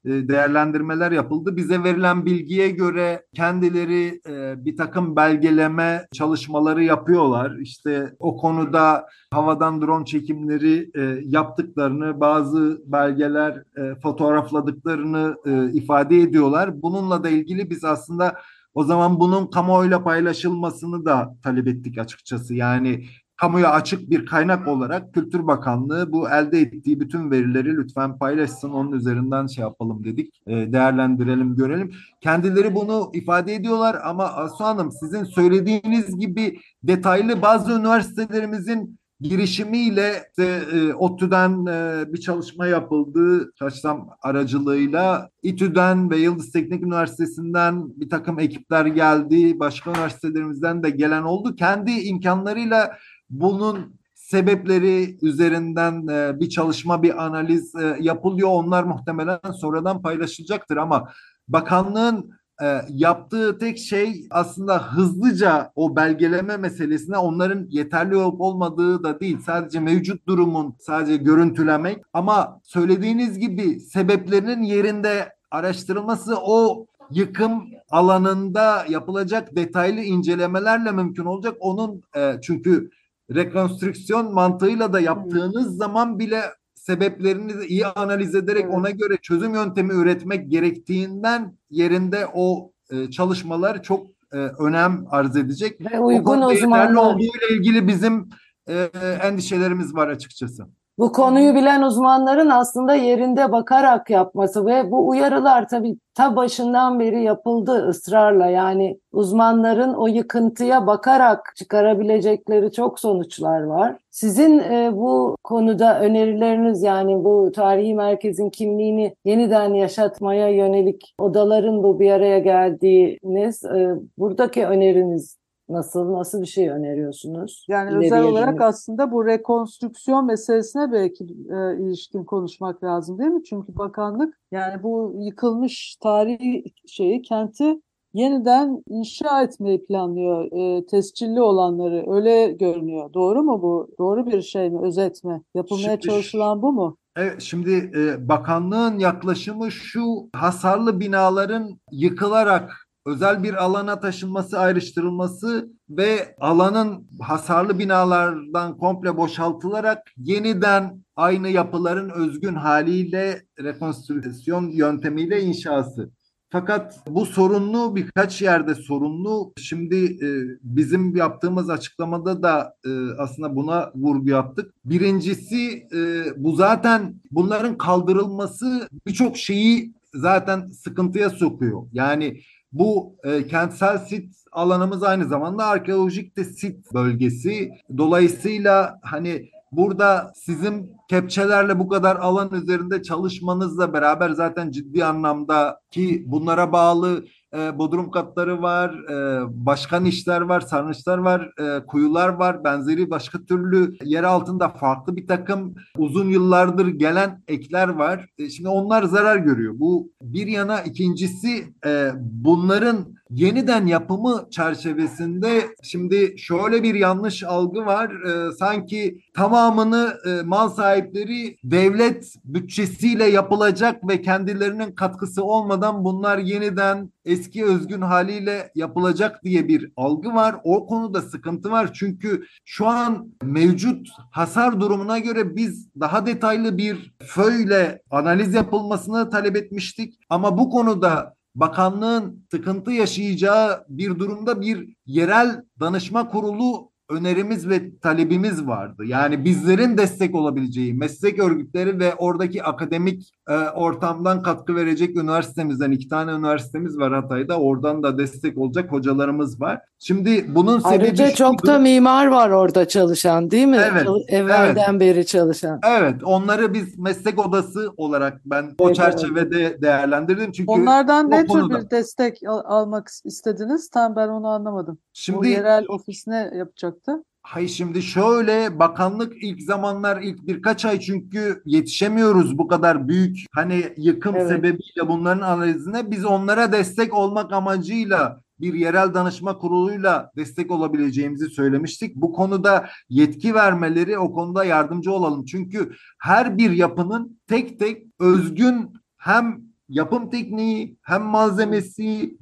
e, 0.05 0.29
değerlendirmeler 0.29 1.13
yapıldı. 1.13 1.57
Bize 1.57 1.85
verilen 1.85 2.27
bilgiye 2.27 2.71
göre 2.71 3.27
kendileri 3.35 4.21
e, 4.29 4.65
bir 4.65 4.77
takım 4.77 5.17
belgeleme 5.17 6.07
çalışmaları 6.13 6.85
yapıyorlar. 6.85 7.57
İşte 7.57 8.17
o 8.19 8.37
konuda 8.37 9.07
havadan 9.31 9.83
drone 9.83 10.05
çekimleri 10.05 10.91
e, 10.95 11.21
yaptıklarını, 11.25 12.21
bazı 12.21 12.83
belgeler 12.87 13.63
fotoğrafladıklarını 14.03 15.37
ifade 15.73 16.21
ediyorlar. 16.21 16.83
Bununla 16.83 17.25
da 17.25 17.29
ilgili 17.29 17.71
biz 17.71 17.85
aslında 17.85 18.35
o 18.75 18.85
zaman 18.85 19.21
bunun 19.21 19.47
kamuoyuyla 19.47 20.05
paylaşılmasını 20.05 21.05
da 21.05 21.37
talep 21.43 21.69
ettik 21.69 21.99
açıkçası. 21.99 22.55
Yani 22.55 23.05
kamuya 23.41 23.71
açık 23.71 24.11
bir 24.11 24.27
kaynak 24.27 24.69
olarak 24.69 25.15
Kültür 25.15 25.47
Bakanlığı 25.47 26.13
bu 26.13 26.31
elde 26.31 26.61
ettiği 26.61 27.01
bütün 27.01 27.31
verileri 27.31 27.77
lütfen 27.77 28.19
paylaşsın. 28.19 28.71
Onun 28.71 28.93
üzerinden 28.93 29.47
şey 29.47 29.63
yapalım 29.63 30.05
dedik. 30.05 30.43
E, 30.47 30.73
değerlendirelim, 30.73 31.57
görelim. 31.57 31.93
Kendileri 32.21 32.75
bunu 32.75 33.11
ifade 33.15 33.55
ediyorlar 33.55 33.99
ama 34.05 34.25
Asu 34.25 34.65
Hanım 34.65 34.93
sizin 34.93 35.25
söylediğiniz 35.25 36.19
gibi 36.19 36.61
detaylı 36.83 37.43
bazı 37.43 37.73
üniversitelerimizin 37.73 39.01
girişimiyle 39.21 40.13
işte, 40.29 40.61
e, 40.73 40.95
ODTÜ'den 40.95 41.67
e, 41.67 42.05
bir 42.13 42.21
çalışma 42.21 42.67
yapıldı. 42.67 43.53
Çalışsam 43.59 44.09
aracılığıyla 44.23 45.31
İTÜ'den 45.43 46.11
ve 46.11 46.17
Yıldız 46.17 46.53
Teknik 46.53 46.83
Üniversitesi'nden 46.83 48.01
bir 48.01 48.11
takım 48.11 48.39
ekipler 48.39 48.87
geldi. 48.87 49.61
Başka 49.61 49.91
üniversitelerimizden 49.91 50.83
de 50.83 50.91
gelen 50.91 51.23
oldu. 51.23 51.57
Kendi 51.57 51.91
imkanlarıyla 51.91 52.97
bunun 53.31 54.01
sebepleri 54.15 55.19
üzerinden 55.23 56.07
e, 56.07 56.41
bir 56.41 56.49
çalışma, 56.49 57.03
bir 57.03 57.25
analiz 57.25 57.75
e, 57.75 57.97
yapılıyor. 58.01 58.49
Onlar 58.53 58.85
muhtemelen 58.85 59.39
sonradan 59.61 60.03
paylaşılacaktır 60.03 60.77
ama 60.77 61.09
bakanlığın 61.49 62.31
e, 62.63 62.81
yaptığı 62.89 63.59
tek 63.59 63.79
şey 63.79 64.27
aslında 64.31 64.93
hızlıca 64.93 65.73
o 65.75 65.97
belgeleme 65.97 66.57
meselesine 66.57 67.19
onların 67.19 67.67
yeterli 67.71 68.17
olup 68.17 68.41
olmadığı 68.41 69.05
da 69.05 69.21
değil. 69.21 69.39
Sadece 69.47 69.81
mevcut 69.81 70.27
durumun 70.29 70.75
sadece 70.81 71.17
görüntülemek 71.17 72.03
ama 72.13 72.61
söylediğiniz 72.63 73.39
gibi 73.39 73.81
sebeplerinin 73.81 74.63
yerinde 74.63 75.33
araştırılması 75.51 76.37
o 76.43 76.87
yıkım 77.11 77.65
alanında 77.91 78.85
yapılacak 78.89 79.57
detaylı 79.57 80.01
incelemelerle 80.01 80.93
mümkün 80.93 81.25
olacak. 81.25 81.57
Onun 81.61 82.03
çünkü 82.43 82.91
rekonstrüksiyon 83.35 84.35
mantığıyla 84.35 84.93
da 84.93 85.01
yaptığınız 85.01 85.77
zaman 85.77 86.19
bile 86.19 86.43
sebeplerini 86.75 87.53
iyi 87.65 87.87
analiz 87.87 88.35
ederek 88.35 88.65
Evet. 88.65 88.75
ona 88.75 88.91
göre 88.91 89.17
çözüm 89.23 89.55
yöntemi 89.55 89.93
üretmek 89.95 90.51
gerektiğinden 90.51 91.57
yerinde 91.71 92.27
o 92.35 92.73
e, 92.91 93.11
çalışmalar 93.11 93.83
çok 93.83 94.07
e, 94.33 94.37
önem 94.37 95.05
arz 95.11 95.37
edecek. 95.37 95.81
Ve 95.93 96.01
O 96.01 96.07
uygun 96.07 96.37
yeterli 96.41 96.65
uzmanlar. 96.65 96.95
olduğu 96.95 97.23
ile 97.23 97.57
ilgili 97.57 97.89
bizim 97.89 98.29
e, 98.69 98.91
endişelerimiz 99.23 99.95
var 99.95 100.09
açıkçası. 100.09 100.67
Bu 101.01 101.13
konuyu 101.13 101.55
bilen 101.55 101.83
uzmanların 101.83 102.49
aslında 102.51 102.95
yerinde 102.95 103.53
bakarak 103.53 104.11
yapması 104.11 104.67
ve 104.67 104.91
bu 104.91 105.09
uyarılar 105.09 105.69
tabii 105.69 105.97
ta 106.15 106.37
başından 106.37 107.01
beri 107.01 107.23
yapıldı 107.23 107.89
ısrarla. 107.89 108.47
Yani 108.47 109.01
uzmanların 109.13 109.95
o 109.95 110.07
yıkıntıya 110.07 110.87
bakarak 110.87 111.53
çıkarabilecekleri 111.57 112.73
çok 112.73 113.01
sonuçlar 113.01 113.63
var. 113.63 113.97
Sizin 114.11 114.59
e, 114.59 114.91
bu 114.93 115.37
konuda 115.45 116.01
önerileriniz 116.01 116.83
yani 116.83 117.25
bu 117.25 117.53
tarihi 117.55 117.95
merkezin 117.95 118.51
kimliğini 118.51 119.15
yeniden 119.25 119.75
yaşatmaya 119.75 120.49
yönelik 120.49 121.15
odaların 121.19 121.83
bu 121.83 122.01
bir 122.01 122.11
araya 122.11 122.39
geldiğiniz 122.39 123.65
e, 123.65 123.95
buradaki 124.19 124.67
öneriniz 124.67 125.40
nasıl? 125.73 126.13
Nasıl 126.13 126.43
bir 126.43 126.47
şey 126.47 126.69
öneriyorsunuz? 126.69 127.67
Yani 127.69 127.91
İleriye 127.91 128.07
özel 128.13 128.25
olarak 128.25 128.47
yönelik. 128.47 128.61
aslında 128.61 129.13
bu 129.13 129.27
rekonstrüksiyon 129.27 130.27
meselesine 130.27 130.93
belki 130.93 131.25
e, 131.25 131.83
ilişkin 131.83 132.25
konuşmak 132.25 132.85
lazım 132.85 133.19
değil 133.19 133.31
mi? 133.31 133.45
Çünkü 133.45 133.77
bakanlık 133.77 134.39
yani 134.53 134.83
bu 134.83 135.15
yıkılmış 135.19 135.97
tarihi 136.03 136.65
şeyi 136.87 137.23
kenti 137.23 137.81
yeniden 138.15 138.83
inşa 138.89 139.43
etmeyi 139.43 139.85
planlıyor. 139.85 140.53
E, 140.53 140.87
tescilli 140.87 141.43
olanları 141.43 142.13
öyle 142.15 142.53
görünüyor. 142.53 143.13
Doğru 143.15 143.43
mu 143.43 143.63
bu? 143.63 143.89
Doğru 143.99 144.27
bir 144.27 144.43
şey 144.43 144.71
mi? 144.71 144.81
Özet 144.83 145.25
mi? 145.25 145.43
Yapılmaya 145.55 145.83
Şimdi- 145.91 146.01
çalışılan 146.01 146.63
bu 146.63 146.73
mu? 146.73 146.97
Evet, 147.17 147.41
şimdi 147.41 147.91
e, 147.97 148.29
bakanlığın 148.29 148.99
yaklaşımı 148.99 149.71
şu 149.71 150.05
hasarlı 150.37 151.01
binaların 151.01 151.81
yıkılarak 151.93 152.71
özel 153.07 153.43
bir 153.43 153.65
alana 153.65 154.01
taşınması, 154.01 154.59
ayrıştırılması 154.59 155.71
ve 155.91 156.37
alanın 156.41 157.09
hasarlı 157.21 157.79
binalardan 157.79 158.79
komple 158.79 159.17
boşaltılarak 159.17 160.13
yeniden 160.17 161.05
aynı 161.17 161.49
yapıların 161.49 162.11
özgün 162.11 162.55
haliyle 162.55 163.43
rekonstrüksiyon 163.59 164.69
yöntemiyle 164.69 165.43
inşası. 165.43 166.11
Fakat 166.53 167.01
bu 167.09 167.27
sorunlu 167.27 167.97
birkaç 167.97 168.43
yerde 168.43 168.75
sorunlu. 168.75 169.53
Şimdi 169.57 169.97
e, 170.25 170.29
bizim 170.63 171.17
yaptığımız 171.17 171.71
açıklamada 171.71 172.43
da 172.43 172.75
e, 172.85 172.91
aslında 173.19 173.57
buna 173.57 173.91
vurgu 173.95 174.29
yaptık. 174.29 174.75
Birincisi 174.85 175.87
e, 175.95 176.25
bu 176.37 176.57
zaten 176.57 177.15
bunların 177.31 177.79
kaldırılması 177.79 178.89
birçok 179.07 179.37
şeyi 179.37 179.95
zaten 180.15 180.67
sıkıntıya 180.67 181.31
sokuyor. 181.31 181.83
Yani 181.93 182.41
bu 182.73 183.17
e, 183.25 183.47
kentsel 183.47 183.99
sit 183.99 184.35
alanımız 184.53 185.03
aynı 185.03 185.25
zamanda 185.25 185.67
arkeolojik 185.67 186.37
de 186.37 186.45
sit 186.45 186.95
bölgesi. 186.95 187.71
Dolayısıyla 187.97 188.99
hani 189.03 189.51
burada 189.73 190.33
sizin 190.37 190.93
kepçelerle 191.11 191.79
bu 191.79 191.89
kadar 191.89 192.17
alan 192.17 192.55
üzerinde 192.55 193.03
çalışmanızla 193.03 193.93
beraber 193.93 194.31
zaten 194.31 194.71
ciddi 194.71 195.05
anlamda 195.05 195.81
ki 195.91 196.25
bunlara 196.27 196.73
bağlı 196.73 197.25
e, 197.57 197.79
bodrum 197.79 198.11
katları 198.11 198.63
var, 198.63 198.95
e, 199.11 199.45
başkan 199.67 200.05
işler 200.05 200.41
var, 200.41 200.61
sarnıçlar 200.61 201.19
var, 201.19 201.51
e, 201.59 201.87
kuyular 201.87 202.29
var, 202.29 202.65
benzeri 202.65 203.11
başka 203.11 203.45
türlü 203.45 203.97
yer 204.05 204.25
altında 204.25 204.69
farklı 204.69 205.17
bir 205.17 205.27
takım 205.27 205.75
uzun 205.99 206.29
yıllardır 206.29 206.87
gelen 206.87 207.43
ekler 207.49 207.89
var. 207.89 208.27
E, 208.39 208.51
şimdi 208.51 208.69
onlar 208.69 209.03
zarar 209.03 209.37
görüyor. 209.37 209.75
Bu 209.77 210.11
bir 210.23 210.47
yana 210.47 210.83
ikincisi 210.83 211.75
e, 211.87 212.13
bunların 212.21 213.20
yeniden 213.31 213.87
yapımı 213.87 214.49
çerçevesinde 214.51 215.63
şimdi 215.83 216.35
şöyle 216.39 216.83
bir 216.83 216.95
yanlış 216.95 217.45
algı 217.45 217.87
var. 217.87 218.11
E, 218.11 218.53
sanki 218.53 219.21
tamamını 219.35 220.15
e, 220.27 220.43
mal 220.43 220.69
sahipleri 220.71 221.57
devlet 221.65 222.35
bütçesiyle 222.45 223.25
yapılacak 223.25 224.09
ve 224.09 224.23
kendilerinin 224.23 224.93
katkısı 224.93 225.45
olmadan 225.45 226.05
bunlar 226.05 226.39
yeniden 226.39 227.13
eski 227.25 227.65
özgün 227.65 228.01
haliyle 228.01 228.71
yapılacak 228.75 229.45
diye 229.45 229.69
bir 229.69 229.93
algı 229.97 230.35
var. 230.35 230.57
O 230.65 230.87
konuda 230.87 231.23
sıkıntı 231.23 231.71
var. 231.71 231.91
Çünkü 231.93 232.47
şu 232.65 232.87
an 232.87 233.33
mevcut 233.43 234.09
hasar 234.31 234.81
durumuna 234.81 235.19
göre 235.19 235.57
biz 235.57 235.89
daha 236.01 236.27
detaylı 236.27 236.79
bir 236.79 237.15
föyle 237.27 238.03
analiz 238.11 238.55
yapılmasını 238.55 239.31
talep 239.31 239.57
etmiştik. 239.57 240.15
Ama 240.29 240.59
bu 240.59 240.71
konuda 240.71 241.40
bakanlığın 241.61 242.47
sıkıntı 242.51 242.91
yaşayacağı 242.91 243.85
bir 243.89 244.19
durumda 244.19 244.61
bir 244.61 244.95
yerel 245.07 245.63
danışma 245.81 246.29
kurulu 246.29 246.91
önerimiz 247.11 247.69
ve 247.69 247.99
talebimiz 247.99 248.67
vardı. 248.67 249.05
Yani 249.05 249.45
bizlerin 249.45 249.99
destek 249.99 250.35
olabileceği 250.35 250.95
meslek 250.95 251.39
örgütleri 251.39 251.99
ve 251.99 252.15
oradaki 252.15 252.63
akademik 252.63 253.33
ortamdan 253.55 254.43
katkı 254.43 254.75
verecek 254.77 255.17
üniversitemizden 255.17 255.91
iki 255.91 256.09
tane 256.09 256.31
üniversitemiz 256.33 256.99
var 256.99 257.13
Hatay'da. 257.13 257.61
Oradan 257.61 258.03
da 258.03 258.19
destek 258.19 258.59
olacak 258.59 258.93
hocalarımız 258.93 259.61
var. 259.61 259.81
Şimdi 259.99 260.55
bunun 260.55 260.79
sebebi 260.79 261.05
Ayrıca 261.05 261.31
çok 261.31 261.67
da 261.67 261.79
mimar 261.79 262.27
var 262.27 262.51
orada 262.51 262.89
çalışan 262.89 263.51
değil 263.51 263.67
mi? 263.67 263.79
Evet, 263.93 264.07
Evvelden 264.29 265.01
beri 265.01 265.27
çalışan. 265.27 265.81
Evet, 265.99 266.25
onları 266.25 266.75
biz 266.75 266.99
meslek 266.99 267.47
odası 267.47 267.91
olarak 267.97 268.41
ben 268.45 268.75
o 268.79 268.87
Evet, 268.87 268.97
çerçevede 268.97 269.83
değerlendirdim. 269.83 270.53
Çünkü 270.53 270.71
Onlardan 270.73 271.27
o 271.27 271.31
ne 271.31 271.41
tür 271.43 271.49
konuda- 271.49 271.81
bir 271.85 271.91
destek 271.91 272.39
al- 272.49 272.63
almak 272.65 273.09
istediniz? 273.25 273.89
Tam 273.91 274.17
ben 274.17 274.29
onu 274.29 274.49
anlamadım. 274.49 274.99
Şimdi 275.13 275.49
yerel 275.49 275.85
ofis 275.89 276.27
ne 276.27 276.51
yapacaktı? 276.55 277.13
Hayır 277.51 277.69
şimdi 277.69 278.03
şöyle 278.03 278.79
bakanlık 278.79 279.43
ilk 279.43 279.63
zamanlar 279.63 280.23
ilk 280.23 280.47
birkaç 280.47 280.85
ay 280.85 281.01
çünkü 281.01 281.63
yetişemiyoruz 281.67 282.59
bu 282.59 282.69
kadar 282.69 283.09
büyük 283.09 283.39
hani 283.53 283.85
yıkım 283.97 284.37
Evet. 284.37 284.49
sebebiyle 284.49 285.09
bunların 285.09 285.43
analizine 285.43 286.11
biz 286.11 286.25
onlara 286.25 286.73
destek 286.73 287.15
olmak 287.15 287.53
amacıyla 287.53 288.41
bir 288.61 288.75
yerel 288.75 289.15
danışma 289.15 289.59
kuruluyla 289.59 290.31
destek 290.37 290.71
olabileceğimizi 290.71 291.51
söylemiştik. 291.51 292.17
Bu 292.17 292.33
konuda 292.33 292.89
yetki 293.09 293.55
vermeleri 293.55 294.19
o 294.19 294.33
konuda 294.33 294.65
yardımcı 294.65 295.13
olalım. 295.13 295.45
Çünkü 295.45 295.93
her 296.19 296.59
bir 296.59 296.71
yapının 296.71 297.41
tek 297.47 297.79
tek 297.79 298.07
özgün 298.21 298.93
hem 299.17 299.61
yapım 299.89 300.31
tekniği 300.31 300.97
hem 301.03 301.23
malzemesi 301.23 302.39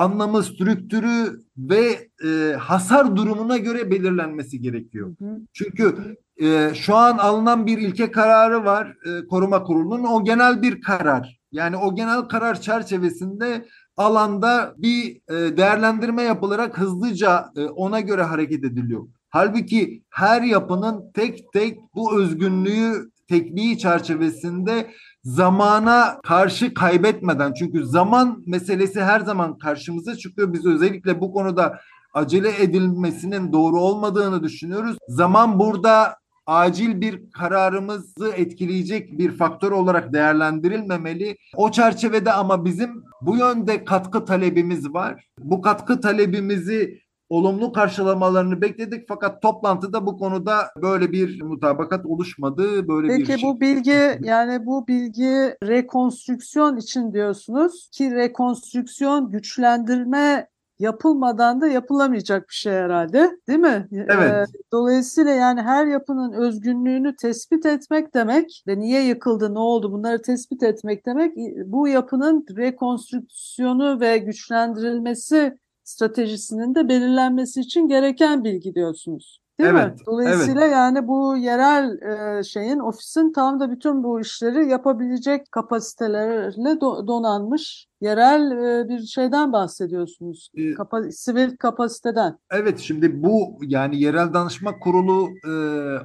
anlamı, 0.00 0.42
strüktürü 0.42 1.40
ve 1.58 2.08
e, 2.24 2.54
hasar 2.58 3.16
durumuna 3.16 3.56
göre 3.56 3.90
belirlenmesi 3.90 4.60
gerekiyor. 4.60 5.14
Hı 5.18 5.24
hı. 5.24 5.40
Çünkü 5.52 6.16
e, 6.42 6.70
şu 6.74 6.94
an 6.94 7.18
alınan 7.18 7.66
bir 7.66 7.78
ilke 7.78 8.10
kararı 8.10 8.64
var 8.64 8.96
e, 9.06 9.26
koruma 9.26 9.62
kurulunun. 9.62 10.04
O 10.04 10.24
genel 10.24 10.62
bir 10.62 10.80
karar. 10.80 11.40
Yani 11.52 11.76
o 11.76 11.94
genel 11.94 12.20
karar 12.20 12.60
çerçevesinde 12.60 13.66
alanda 13.96 14.74
bir 14.78 15.16
e, 15.16 15.56
değerlendirme 15.56 16.22
yapılarak 16.22 16.78
hızlıca 16.78 17.52
e, 17.56 17.64
ona 17.64 18.00
göre 18.00 18.22
hareket 18.22 18.64
ediliyor. 18.64 19.08
Halbuki 19.28 20.02
her 20.10 20.42
yapının 20.42 21.12
tek 21.14 21.52
tek 21.52 21.78
bu 21.94 22.20
özgünlüğü 22.20 23.10
tekniği 23.28 23.78
çerçevesinde 23.78 24.90
zamana 25.24 26.20
karşı 26.22 26.74
kaybetmeden 26.74 27.52
çünkü 27.52 27.86
zaman 27.86 28.42
meselesi 28.46 29.02
her 29.02 29.20
zaman 29.20 29.58
karşımıza 29.58 30.16
çıkıyor. 30.16 30.52
Biz 30.52 30.66
özellikle 30.66 31.20
bu 31.20 31.32
konuda 31.32 31.80
acele 32.14 32.62
edilmesinin 32.62 33.52
doğru 33.52 33.80
olmadığını 33.80 34.42
düşünüyoruz. 34.42 34.96
Zaman 35.08 35.58
burada 35.58 36.16
acil 36.46 37.00
bir 37.00 37.30
kararımızı 37.30 38.28
etkileyecek 38.36 39.18
bir 39.18 39.36
faktör 39.36 39.72
olarak 39.72 40.12
değerlendirilmemeli. 40.12 41.36
O 41.56 41.70
çerçevede 41.70 42.32
ama 42.32 42.64
bizim 42.64 43.04
bu 43.22 43.36
yönde 43.36 43.84
katkı 43.84 44.24
talebimiz 44.24 44.94
var. 44.94 45.24
Bu 45.38 45.62
katkı 45.62 46.00
talebimizi 46.00 47.00
olumlu 47.30 47.72
karşılamalarını 47.72 48.60
bekledik 48.60 49.04
fakat 49.08 49.42
toplantıda 49.42 50.06
bu 50.06 50.18
konuda 50.18 50.54
böyle 50.82 51.12
bir 51.12 51.42
mutabakat 51.42 52.06
oluşmadı. 52.06 52.88
Böyle 52.88 53.08
bir 53.08 53.16
Peki 53.16 53.40
şey. 53.40 53.50
bu 53.50 53.60
bilgi 53.60 54.18
yani 54.20 54.66
bu 54.66 54.86
bilgi 54.86 55.56
rekonstrüksiyon 55.64 56.76
için 56.76 57.12
diyorsunuz 57.12 57.88
ki 57.92 58.14
rekonstrüksiyon 58.14 59.30
güçlendirme 59.30 60.48
yapılmadan 60.78 61.60
da 61.60 61.66
yapılamayacak 61.66 62.48
bir 62.48 62.54
şey 62.54 62.72
herhalde, 62.72 63.30
değil 63.48 63.58
mi? 63.58 63.88
Evet. 63.92 64.32
Ee, 64.32 64.44
dolayısıyla 64.72 65.30
yani 65.30 65.60
her 65.60 65.86
yapının 65.86 66.32
özgünlüğünü 66.32 67.16
tespit 67.16 67.66
etmek 67.66 68.14
demek 68.14 68.64
ve 68.66 68.78
niye 68.78 69.04
yıkıldı, 69.04 69.54
ne 69.54 69.58
oldu 69.58 69.92
bunları 69.92 70.22
tespit 70.22 70.62
etmek 70.62 71.06
demek 71.06 71.36
bu 71.66 71.88
yapının 71.88 72.46
rekonstrüksiyonu 72.56 74.00
ve 74.00 74.18
güçlendirilmesi 74.18 75.58
stratejisinin 75.90 76.74
de 76.74 76.88
belirlenmesi 76.88 77.60
için 77.60 77.88
gereken 77.88 78.44
bilgi 78.44 78.74
diyorsunuz. 78.74 79.40
Değil 79.60 79.72
mi? 79.72 79.80
Evet, 79.82 79.98
Dolayısıyla 80.06 80.66
yani 80.66 81.08
bu 81.08 81.36
yerel 81.36 81.98
e, 82.38 82.42
şeyin 82.44 82.78
ofisin 82.78 83.32
tam 83.32 83.60
da 83.60 83.70
bütün 83.70 84.04
bu 84.04 84.20
işleri 84.20 84.68
yapabilecek 84.68 85.52
kapasitelerle 85.52 86.68
do- 86.68 87.06
donanmış 87.06 87.86
yerel 88.00 88.50
e, 88.50 88.88
bir 88.88 88.98
şeyden 89.06 89.52
bahsediyorsunuz. 89.52 90.50
Ee, 90.54 90.74
Kapa- 90.74 91.12
sivil 91.12 91.56
kapasiteden. 91.56 92.38
Evet 92.52 92.78
şimdi 92.78 93.22
bu 93.22 93.58
yani 93.62 94.00
yerel 94.02 94.32
danışma 94.34 94.78
kurulu 94.78 95.28
e, 95.44 95.52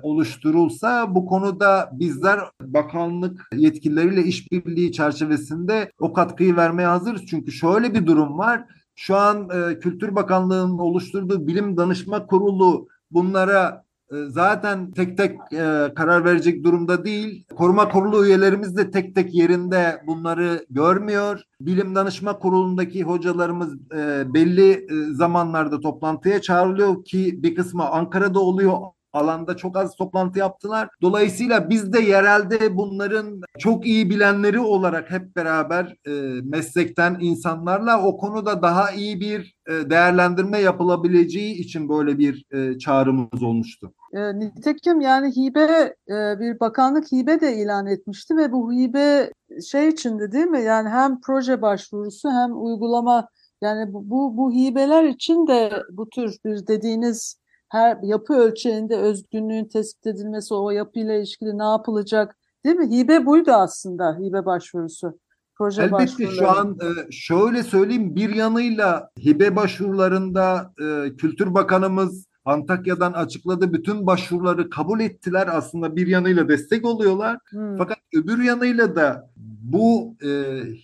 oluşturulsa 0.04 1.16
bu 1.16 1.26
konuda 1.26 1.90
bizler 1.94 2.40
bakanlık 2.62 3.42
yetkilileriyle 3.54 4.24
işbirliği 4.24 4.92
çerçevesinde 4.92 5.92
o 6.00 6.14
katkıyı 6.14 6.56
vermeye 6.56 6.88
hazırız. 6.88 7.22
Çünkü 7.26 7.52
şöyle 7.52 7.94
bir 7.94 8.06
durum 8.06 8.38
var. 8.38 8.66
Şu 8.96 9.16
an 9.16 9.50
e, 9.50 9.80
Kültür 9.80 10.16
Bakanlığı'nın 10.16 10.78
oluşturduğu 10.78 11.48
bilim 11.48 11.78
danışma 11.78 12.26
kurulu 12.26 12.88
bunlara 13.12 13.86
e, 14.12 14.16
zaten 14.28 14.92
tek 14.92 15.18
tek 15.18 15.32
e, 15.54 15.94
karar 15.96 16.26
verecek 16.26 16.64
durumda 16.64 17.06
değil. 17.06 17.46
Koruma 17.56 17.90
kurulu 17.90 18.26
üyelerimiz 18.26 18.78
de 18.78 18.92
tek 18.92 19.16
tek 19.16 19.36
yerinde 19.36 20.02
bunları 20.08 20.66
görmüyor. 20.70 21.42
Bilim 21.62 21.96
danışma 21.96 22.40
kurulundaki 22.40 23.04
hocalarımız 23.04 23.74
e, 23.92 24.34
belli 24.34 24.72
e, 24.72 25.14
zamanlarda 25.14 25.80
toplantıya 25.80 26.42
çağrılıyor 26.42 27.04
ki 27.04 27.44
bir 27.44 27.56
kısmı 27.56 27.90
Ankara'da 27.90 28.40
oluyor 28.40 28.78
alanda 29.16 29.58
çok 29.58 29.78
az 29.78 29.96
toplantı 29.96 30.40
yaptılar. 30.40 30.90
Dolayısıyla 31.02 31.70
biz 31.70 31.94
de 31.94 32.00
yerelde 32.00 32.78
bunların 32.78 33.42
çok 33.60 33.86
iyi 33.86 34.10
bilenleri 34.10 34.60
olarak 34.60 35.12
hep 35.12 35.36
beraber 35.36 35.96
e, 36.08 36.12
meslekten 36.44 37.18
insanlarla 37.22 38.04
o 38.04 38.18
konuda 38.18 38.62
daha 38.62 38.92
iyi 38.92 39.20
bir 39.20 39.56
e, 39.68 39.90
değerlendirme 39.90 40.60
yapılabileceği 40.60 41.56
için 41.56 41.90
böyle 41.90 42.18
bir 42.18 42.46
e, 42.52 42.78
çağrımız 42.80 43.44
olmuştu. 43.44 43.94
E, 44.14 44.40
nitekim 44.40 45.02
yani 45.02 45.36
hibe 45.36 45.96
e, 46.10 46.40
bir 46.40 46.60
bakanlık 46.60 47.12
hibe 47.12 47.42
de 47.42 47.56
ilan 47.56 47.88
etmişti 47.88 48.38
ve 48.38 48.52
bu 48.52 48.74
hibe 48.74 49.32
şey 49.72 49.88
içindi 49.88 50.32
değil 50.32 50.46
mi? 50.46 50.62
Yani 50.62 50.90
hem 50.90 51.22
proje 51.22 51.62
başvurusu 51.62 52.30
hem 52.32 52.64
uygulama 52.64 53.28
yani 53.62 53.94
bu, 53.94 54.10
bu, 54.10 54.38
bu 54.38 54.52
hibeler 54.52 55.04
için 55.04 55.48
de 55.48 55.84
bu 55.92 56.10
tür 56.10 56.38
bir 56.46 56.68
dediğiniz 56.68 57.40
her 57.76 57.98
yapı 58.04 58.34
ölçeğinde 58.34 58.98
özgünlüğün 58.98 59.66
tespit 59.66 60.08
edilmesi, 60.08 60.54
o 60.54 60.72
yapıyla 60.72 61.14
ilgili 61.14 61.58
ne 61.58 61.64
yapılacak 61.64 62.36
değil 62.66 62.76
mi? 62.76 62.98
Hibe 62.98 63.26
buydu 63.26 63.52
aslında, 63.52 64.18
hibe 64.20 64.46
başvurusu. 64.46 65.20
Proje 65.58 65.84
Elbette 65.84 66.28
şu 66.28 66.50
an 66.50 66.78
e, 66.82 67.12
şöyle 67.12 67.64
söyleyeyim 67.64 68.16
bir 68.16 68.36
yanıyla 68.36 69.10
hibe 69.20 69.56
başvurularında 69.56 70.74
e, 70.80 71.16
Kültür 71.16 71.54
Bakanımız 71.54 72.26
Antakya'dan 72.46 73.14
açıkladı 73.14 73.74
bütün 73.74 74.08
başvuruları 74.08 74.70
kabul 74.70 75.00
ettiler 75.00 75.48
aslında 75.52 75.96
bir 75.96 76.08
yanıyla 76.08 76.50
destek 76.50 76.86
oluyorlar. 76.86 77.38
Hmm. 77.50 77.78
Fakat 77.78 77.98
öbür 78.14 78.44
yanıyla 78.44 78.96
da 78.96 79.30
bu 79.64 80.16
e, 80.24 80.30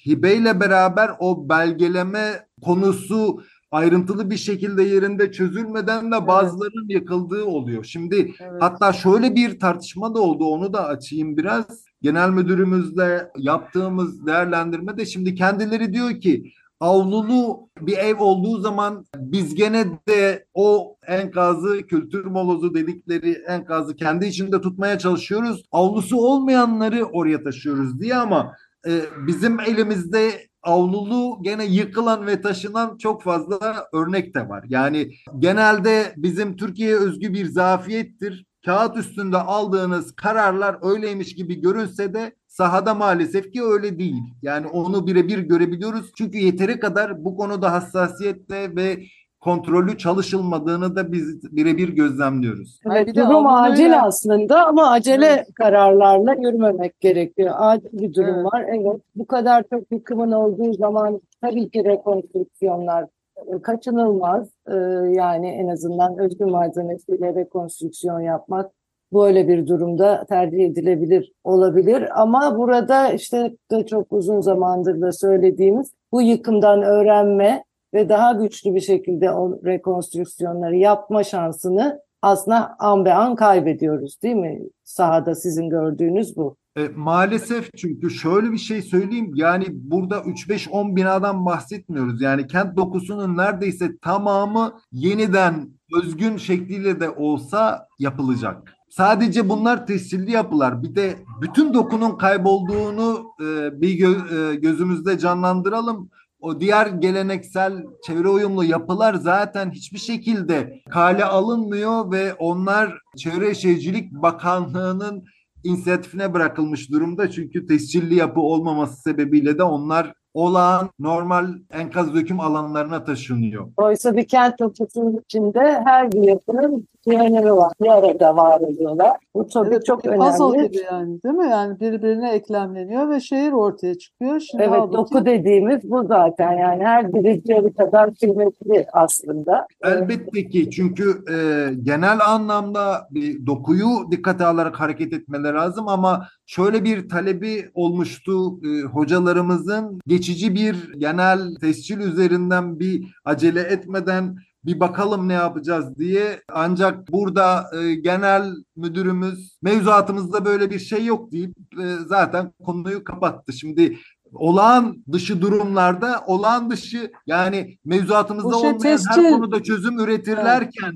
hibeyle 0.06 0.60
beraber 0.60 1.12
o 1.19 1.49
belgeleme 1.49 2.47
konusu 2.62 3.43
ayrıntılı 3.71 4.29
bir 4.29 4.38
şekilde 4.38 4.84
yerinde 4.84 5.31
çözülmeden 5.31 6.12
de 6.12 6.27
bazılarının 6.27 6.89
yıkıldığı 6.89 7.45
oluyor. 7.45 7.84
Şimdi 7.84 8.15
Evet. 8.39 8.62
hatta 8.62 8.93
şöyle 8.93 9.36
bir 9.36 9.60
tartışma 9.60 10.15
da 10.15 10.19
oldu 10.19 10.45
onu 10.45 10.73
da 10.73 10.88
açayım 10.88 11.38
biraz. 11.38 11.65
Genel 12.01 12.29
müdürümüzle 12.29 13.31
yaptığımız 13.38 14.25
değerlendirmede 14.25 15.05
şimdi 15.05 15.36
kendileri 15.36 15.93
diyor 15.93 16.19
ki 16.19 16.53
avlulu 16.79 17.69
bir 17.81 17.97
ev 17.97 18.19
olduğu 18.19 18.60
zaman 18.60 19.05
biz 19.17 19.55
gene 19.55 19.86
de 20.07 20.45
o 20.53 20.95
enkazı 21.07 21.81
kültür 21.81 22.25
molozu 22.25 22.73
dedikleri 22.73 23.31
enkazı 23.47 23.95
kendi 23.95 24.25
içinde 24.25 24.62
tutmaya 24.62 24.99
çalışıyoruz. 24.99 25.63
Avlusu 25.71 26.17
olmayanları 26.17 27.05
oraya 27.05 27.43
taşıyoruz 27.43 27.99
diye 28.01 28.15
ama 28.15 28.53
e, 28.88 28.91
bizim 29.27 29.60
elimizde 29.60 30.31
avlulu 30.63 31.43
gene 31.43 31.65
yıkılan 31.65 32.28
ve 32.28 32.41
taşınan 32.41 32.97
çok 32.97 33.24
fazla 33.24 33.88
örnek 33.93 34.36
de 34.36 34.50
var. 34.50 34.65
Yani 34.67 35.12
genelde 35.39 36.13
bizim 36.17 36.56
Türkiye'ye 36.56 36.95
özgü 36.95 37.34
bir 37.34 37.45
zafiyettir. 37.45 38.45
Kağıt 38.65 38.97
üstünde 38.97 39.38
aldığınız 39.38 40.15
kararlar 40.15 40.78
öyleymiş 40.82 41.36
gibi 41.36 41.62
görünse 41.62 42.13
de 42.13 42.36
sahada 42.47 42.93
maalesef 42.93 43.54
ki 43.54 43.63
öyle 43.63 44.00
değil. 44.00 44.24
Yani 44.41 44.67
onu 44.67 45.08
birebir 45.08 45.39
görebiliyoruz. 45.39 46.12
Çünkü 46.17 46.38
yeteri 46.38 46.80
kadar 46.80 47.24
bu 47.24 47.38
konuda 47.38 47.71
hassasiyetle 47.71 48.76
ve 48.76 49.04
kontrollü 49.41 49.97
çalışılmadığını 49.97 50.95
da 50.95 51.12
biz 51.12 51.56
birebir 51.56 51.89
gözlemliyoruz. 51.89 52.80
Evet, 52.91 53.08
bir 53.08 53.15
durum 53.15 53.47
acil 53.47 54.04
aslında 54.04 54.67
ama 54.67 54.91
acele 54.91 55.25
Evet. 55.25 55.47
kararlarla 55.56 56.34
yürümemek 56.34 56.99
gerekiyor. 56.99 57.54
Acil 57.58 57.89
bir 57.91 58.13
durum 58.13 58.36
Evet. 58.36 58.45
var. 58.45 58.65
Evet, 58.67 59.01
bu 59.15 59.25
kadar 59.27 59.63
çok 59.69 59.91
yıkımın 59.91 60.32
olduğu 60.32 60.73
zaman 60.73 61.21
tabii 61.41 61.69
ki 61.69 61.84
rekonstrüksiyonlar 61.84 63.06
e, 63.47 63.62
kaçınılmaz. 63.62 64.47
E, 64.67 64.75
yani 65.12 65.47
en 65.47 65.67
azından 65.67 66.17
özgür 66.17 66.45
malzemesiyle 66.45 67.36
rekonstrüksiyon 67.36 68.19
yapmak 68.19 68.71
böyle 69.13 69.47
bir 69.47 69.67
durumda 69.67 70.25
tercih 70.30 70.65
edilebilir 70.65 71.32
olabilir. 71.43 72.21
Ama 72.21 72.58
burada 72.58 73.10
işte 73.12 73.51
de 73.71 73.86
çok 73.86 74.13
uzun 74.13 74.41
zamandır 74.41 75.01
da 75.01 75.12
söylediğimiz 75.12 75.91
bu 76.12 76.21
yıkımdan 76.21 76.82
öğrenme 76.82 77.63
ve 77.93 78.10
daha 78.10 78.32
güçlü 78.32 78.75
bir 78.75 78.82
şekilde 78.82 79.32
o 79.32 79.60
rekonstrüksiyonları 79.65 80.75
yapma 80.75 81.23
şansını 81.23 82.01
aslında 82.21 82.75
an 82.80 83.06
be 83.06 83.13
an 83.13 83.36
kaybediyoruz 83.36 84.21
değil 84.23 84.36
mi? 84.36 84.60
Sahada 84.84 85.36
sizin 85.36 85.69
gördüğünüz 85.69 86.38
bu. 86.38 86.56
E, 86.77 86.88
maalesef 86.95 87.69
çünkü 87.77 88.10
şöyle 88.10 88.51
bir 88.51 88.58
şey 88.58 88.82
söyleyeyim 88.82 89.32
yani 89.36 89.65
burada 89.69 90.15
3-5-10 90.15 90.95
binadan 90.95 91.45
bahsetmiyoruz. 91.45 92.21
Yani 92.21 92.47
kent 92.47 92.77
dokusunun 92.77 93.38
neredeyse 93.38 93.97
tamamı 93.97 94.73
yeniden 94.91 95.69
özgün 96.04 96.38
şekliyle 96.38 96.99
de 96.99 97.10
olsa 97.10 97.88
yapılacak. 97.99 98.73
Sadece 98.89 99.49
bunlar 99.49 99.88
tescilli 99.88 100.32
yapılar. 100.32 100.84
Bir 100.84 100.95
de 100.95 101.15
bütün 101.41 101.73
dokunun 101.73 102.17
kaybolduğunu 102.17 103.34
e, 103.41 103.82
bir 103.82 103.99
gö- 103.99 104.51
e, 104.51 104.56
gözümüzde 104.56 105.17
canlandıralım. 105.17 106.10
O 106.41 106.60
diğer 106.60 106.88
geleneksel 106.88 107.84
çevre 108.08 108.27
uyumlu 108.27 108.63
yapılar 108.63 109.13
zaten 109.13 109.71
hiçbir 109.71 109.97
şekilde 109.97 110.82
kale 110.89 111.25
alınmıyor 111.25 112.12
ve 112.12 112.34
onlar 112.34 112.97
Çevre 113.17 113.54
Şehircilik 113.54 114.12
Bakanlığı'nın 114.12 115.23
inisiyatifine 115.63 116.34
bırakılmış 116.34 116.91
durumda. 116.91 117.32
Çünkü 117.32 117.65
tescilli 117.65 118.15
yapı 118.15 118.39
olmaması 118.41 119.01
sebebiyle 119.01 119.58
de 119.58 119.63
onlar 119.63 120.13
olağan 120.34 120.89
normal 120.99 121.47
enkaz 121.71 122.15
döküm 122.15 122.39
alanlarına 122.39 123.04
taşınıyor. 123.04 123.67
Oysa 123.77 124.17
bir 124.17 124.27
kent 124.27 124.60
dokusunun 124.60 125.19
içinde 125.25 125.82
her 125.86 126.12
bir 126.12 126.23
yapının 126.23 126.88
önemi 127.07 127.55
var. 127.55 127.71
Bir 127.81 127.87
arada 127.87 128.35
var 128.35 128.61
ediyorlar. 128.61 129.17
Bu 129.35 129.47
tabii 129.47 129.69
Evet, 129.69 129.85
çok 129.85 130.03
bir 130.05 130.09
puzzle 130.11 130.43
önemli. 130.57 130.71
gibi 130.71 130.83
yani 130.91 131.23
değil 131.23 131.35
mi? 131.35 131.47
Yani 131.49 131.79
birbirine 131.79 132.31
eklemleniyor 132.31 133.09
ve 133.09 133.19
şehir 133.19 133.51
ortaya 133.51 133.97
çıkıyor. 133.97 134.39
Şimdi 134.39 134.63
Evet, 134.63 134.73
halbuki- 134.73 134.93
doku 134.97 135.25
dediğimiz 135.25 135.91
bu 135.91 136.07
zaten. 136.07 136.51
Yani 136.53 136.83
her 136.83 137.13
biri 137.13 137.41
bir 137.65 137.73
kadar 137.73 138.15
kıymetli 138.15 138.85
aslında. 138.93 139.67
Elbette 139.83 140.47
ki 140.49 140.69
çünkü 140.69 141.03
e, 141.31 141.35
genel 141.83 142.19
anlamda 142.27 143.07
bir 143.11 143.45
dokuyu 143.45 143.87
dikkate 144.11 144.45
alarak 144.45 144.79
hareket 144.79 145.13
etmeleri 145.13 145.53
lazım 145.53 145.87
ama 145.87 146.27
şöyle 146.45 146.83
bir 146.83 147.09
talebi 147.09 147.69
olmuştu 147.73 148.31
e, 148.65 148.81
hocalarımızın 148.81 149.99
geçici 150.07 150.55
bir 150.55 150.93
genel 150.97 151.39
tescil 151.61 151.99
üzerinden 151.99 152.79
bir 152.79 153.15
acele 153.25 153.59
etmeden 153.61 154.35
bir 154.65 154.80
bakalım 154.80 155.28
ne 155.28 155.34
yapacağız 155.34 155.97
diye 155.97 156.41
ancak 156.54 157.12
burada 157.12 157.65
e, 157.82 157.95
genel 157.95 158.52
müdürümüz 158.76 159.58
mevzuatımızda 159.62 160.45
böyle 160.45 160.69
bir 160.71 160.80
şey 160.80 161.06
yok 161.06 161.32
deyip 161.32 161.56
e, 161.84 161.95
zaten 162.08 162.54
konuyu 162.65 163.04
kapattı. 163.04 163.54
Şimdi 163.54 163.97
olağan 164.34 165.04
dışı 165.12 165.41
durumlarda 165.41 166.24
olağan 166.28 166.69
dışı 166.69 167.12
yani 167.28 167.78
mevzuatımızda 167.86 168.50
şey 168.50 168.58
olmayan 168.69 168.78
tescil- 168.78 169.24
her 169.26 169.32
konuda 169.32 169.63
çözüm 169.63 170.00
üretirlerken 170.00 170.91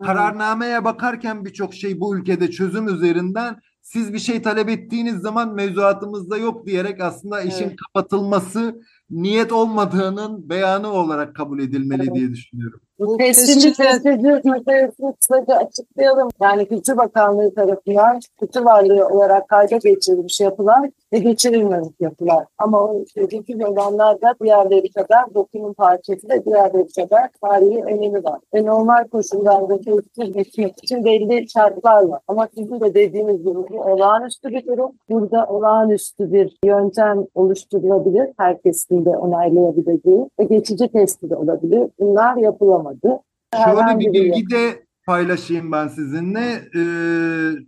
Hı. 0.00 0.04
kararnameye 0.06 0.84
bakarken 0.84 1.44
birçok 1.44 1.74
şey 1.74 2.00
bu 2.00 2.16
ülkede 2.16 2.50
çözüm 2.50 2.88
üzerinden 2.88 3.56
siz 3.82 4.12
bir 4.12 4.18
şey 4.18 4.42
talep 4.42 4.68
ettiğiniz 4.68 5.16
zaman 5.20 5.54
mevzuatımızda 5.54 6.36
yok 6.36 6.66
diyerek 6.66 7.00
aslında 7.00 7.40
işin 7.40 7.64
Evet. 7.64 7.76
kapatılması 7.76 8.80
niyet 9.10 9.52
olmadığının 9.52 10.48
beyanı 10.48 10.88
olarak 10.92 11.36
kabul 11.36 11.60
edilmeli 11.60 12.02
Evet. 12.02 12.14
diye 12.14 12.30
düşünüyorum. 12.30 12.80
Bu 13.00 13.18
tescilde- 13.18 13.72
tescilli 13.76 14.40
meselesini 14.50 15.14
kısaca 15.20 15.54
açıklayalım. 15.54 16.28
Yani 16.40 16.68
Kültür 16.68 16.96
Bakanlığı 16.96 17.54
tarafından 17.54 18.20
kültür 18.40 18.60
varlığı 18.60 19.08
olarak 19.08 19.48
kayda 19.48 19.76
geçirilmiş 19.76 20.40
yapılar 20.40 20.90
ve 21.12 21.18
geçirilmemiş 21.18 21.94
yapılar. 22.00 22.44
Ama 22.58 22.84
o 22.84 23.04
tescilli 23.14 23.66
olanlar 23.66 24.20
da 24.20 24.34
diğerleri 24.42 24.92
kadar 24.92 25.34
dokunun 25.34 25.72
parçası 25.72 26.28
ve 26.28 26.44
diğerleri 26.44 26.92
kadar 26.96 27.28
tarihi 27.42 27.84
önemi 27.84 28.24
var. 28.24 28.40
Ve 28.54 28.64
normal 28.66 29.08
koşullarda 29.08 29.80
tescil 29.80 30.32
geçmek 30.32 30.84
için 30.84 31.04
belli 31.04 31.50
şartlar 31.50 32.02
var. 32.02 32.20
Ama 32.28 32.48
sizin 32.54 32.80
de 32.80 32.94
dediğiniz 32.94 33.38
gibi 33.38 33.58
bu 33.70 33.80
olağanüstü 33.80 34.48
bir 34.48 34.66
durum. 34.66 34.92
Burada 35.10 35.46
olağanüstü 35.46 36.32
bir 36.32 36.58
yöntem 36.64 37.26
oluşturulabilir. 37.34 38.28
Herkesin 38.38 39.04
de 39.04 39.10
onaylayabileceği 39.10 40.28
ve 40.40 40.44
geçici 40.44 40.88
testi 40.88 41.30
de 41.30 41.36
olabilir. 41.36 41.90
Bunlar 42.00 42.36
yapılamadı. 42.36 43.20
Şöyle 43.64 43.98
bir 43.98 44.12
bilgi 44.12 44.50
de 44.50 44.84
paylaşayım 45.06 45.72
ben 45.72 45.88
sizinle. 45.88 46.60
Ee, 46.76 46.82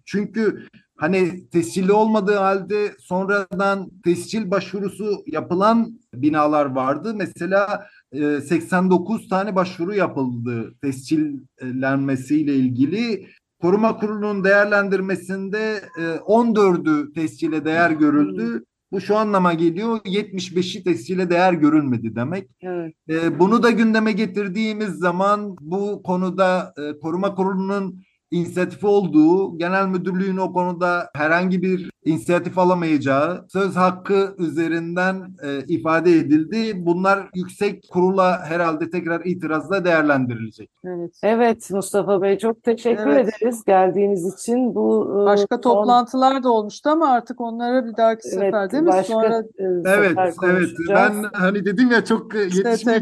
çünkü 0.07 0.67
hani 1.03 1.49
tescilli 1.49 1.93
olmadığı 1.93 2.37
halde 2.37 2.93
sonradan 2.99 3.91
tescil 4.05 4.51
başvurusu 4.51 5.23
yapılan 5.27 6.01
binalar 6.15 6.67
vardı. 6.67 7.15
Mesela 7.17 7.87
e, 8.13 8.41
89 8.41 9.29
tane 9.29 9.57
başvuru 9.57 9.95
yapıldı 9.95 10.75
tescillenmesiyle 10.83 12.55
ilgili. 12.55 13.27
Koruma 13.61 13.97
Kurulu'nun 13.99 14.45
değerlendirmesinde 14.45 15.81
e, 15.99 16.03
14'ü 16.03 17.13
tescile 17.13 17.65
değer 17.65 17.91
görüldü. 17.91 18.65
Bu 18.93 19.01
şu 19.01 19.17
anlama 19.17 19.55
geliyor 19.55 19.99
75'i 19.99 20.85
tescile 20.85 21.31
değer 21.31 21.53
görülmedi 21.53 22.17
demek. 22.17 22.49
Evet. 22.63 22.95
E, 23.09 23.39
bunu 23.39 23.63
da 23.63 23.71
gündeme 23.71 24.13
getirdiğimiz 24.13 24.91
zaman 24.91 25.57
bu 25.61 26.03
konuda 26.03 26.75
e, 26.79 26.99
Koruma 26.99 27.35
Kurulu'nun 27.35 28.03
inisiyatifi 28.33 28.87
olduğu, 28.87 29.59
genel 29.59 29.87
müdürlüğün 29.87 30.37
o 30.37 30.53
konuda 30.53 31.11
herhangi 31.17 31.63
bir 31.63 31.91
inisiyatif 32.05 32.59
alamayacağı 32.59 33.47
söz 33.49 33.77
hakkı 33.77 34.35
üzerinden 34.39 35.17
e, 35.43 35.59
ifade 35.69 36.13
edildi. 36.13 36.87
Bunlar 36.87 37.31
yüksek 37.35 37.85
kurula 37.91 38.41
herhalde 38.45 38.91
tekrar 38.91 39.25
itirazla 39.25 39.85
değerlendirilecek. 39.85 40.71
Evet. 40.85 41.11
Evet 41.23 41.71
Mustafa 41.71 42.23
Bey 42.23 42.39
çok 42.39 42.63
teşekkür 42.63 43.07
Evet. 43.07 43.29
ederiz 43.41 43.65
geldiğiniz 43.65 44.35
için. 44.35 44.75
Bu 44.75 45.19
e, 45.23 45.25
Başka 45.27 45.57
son- 45.57 45.61
toplantılar 45.63 46.43
da 46.43 46.53
olmuştu 46.53 46.91
ama 46.91 47.09
artık 47.09 47.41
onlara 47.41 47.87
bir 47.87 47.97
dahaki 47.97 48.29
evet, 48.29 48.39
sefer 48.45 48.71
değil 48.71 48.83
mi? 48.83 48.89
başka 48.89 49.13
Sonra 49.13 49.39
e, 49.39 49.65
Evet, 49.85 50.09
sefer 50.09 50.33
evet. 50.45 50.69
Ben 50.89 51.25
hani 51.33 51.65
dedim 51.65 51.91
ya 51.91 52.05
çok 52.05 52.35
e, 52.35 52.51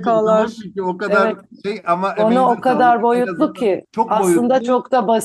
zaman 0.05 0.47
çünkü 0.62 0.83
o 0.83 0.97
kadar 0.97 1.27
Evet. 1.27 1.37
şey 1.64 1.83
ama 1.87 2.12
emeğinize 2.12 2.40
o 2.40 2.61
kadar 2.61 3.03
boyutlu 3.03 3.53
ki 3.53 3.85
çok 3.93 4.12
aslında 4.12 4.51
boyutlu. 4.51 4.66
çok 4.66 4.93
da 4.93 5.09
basit 5.09 5.20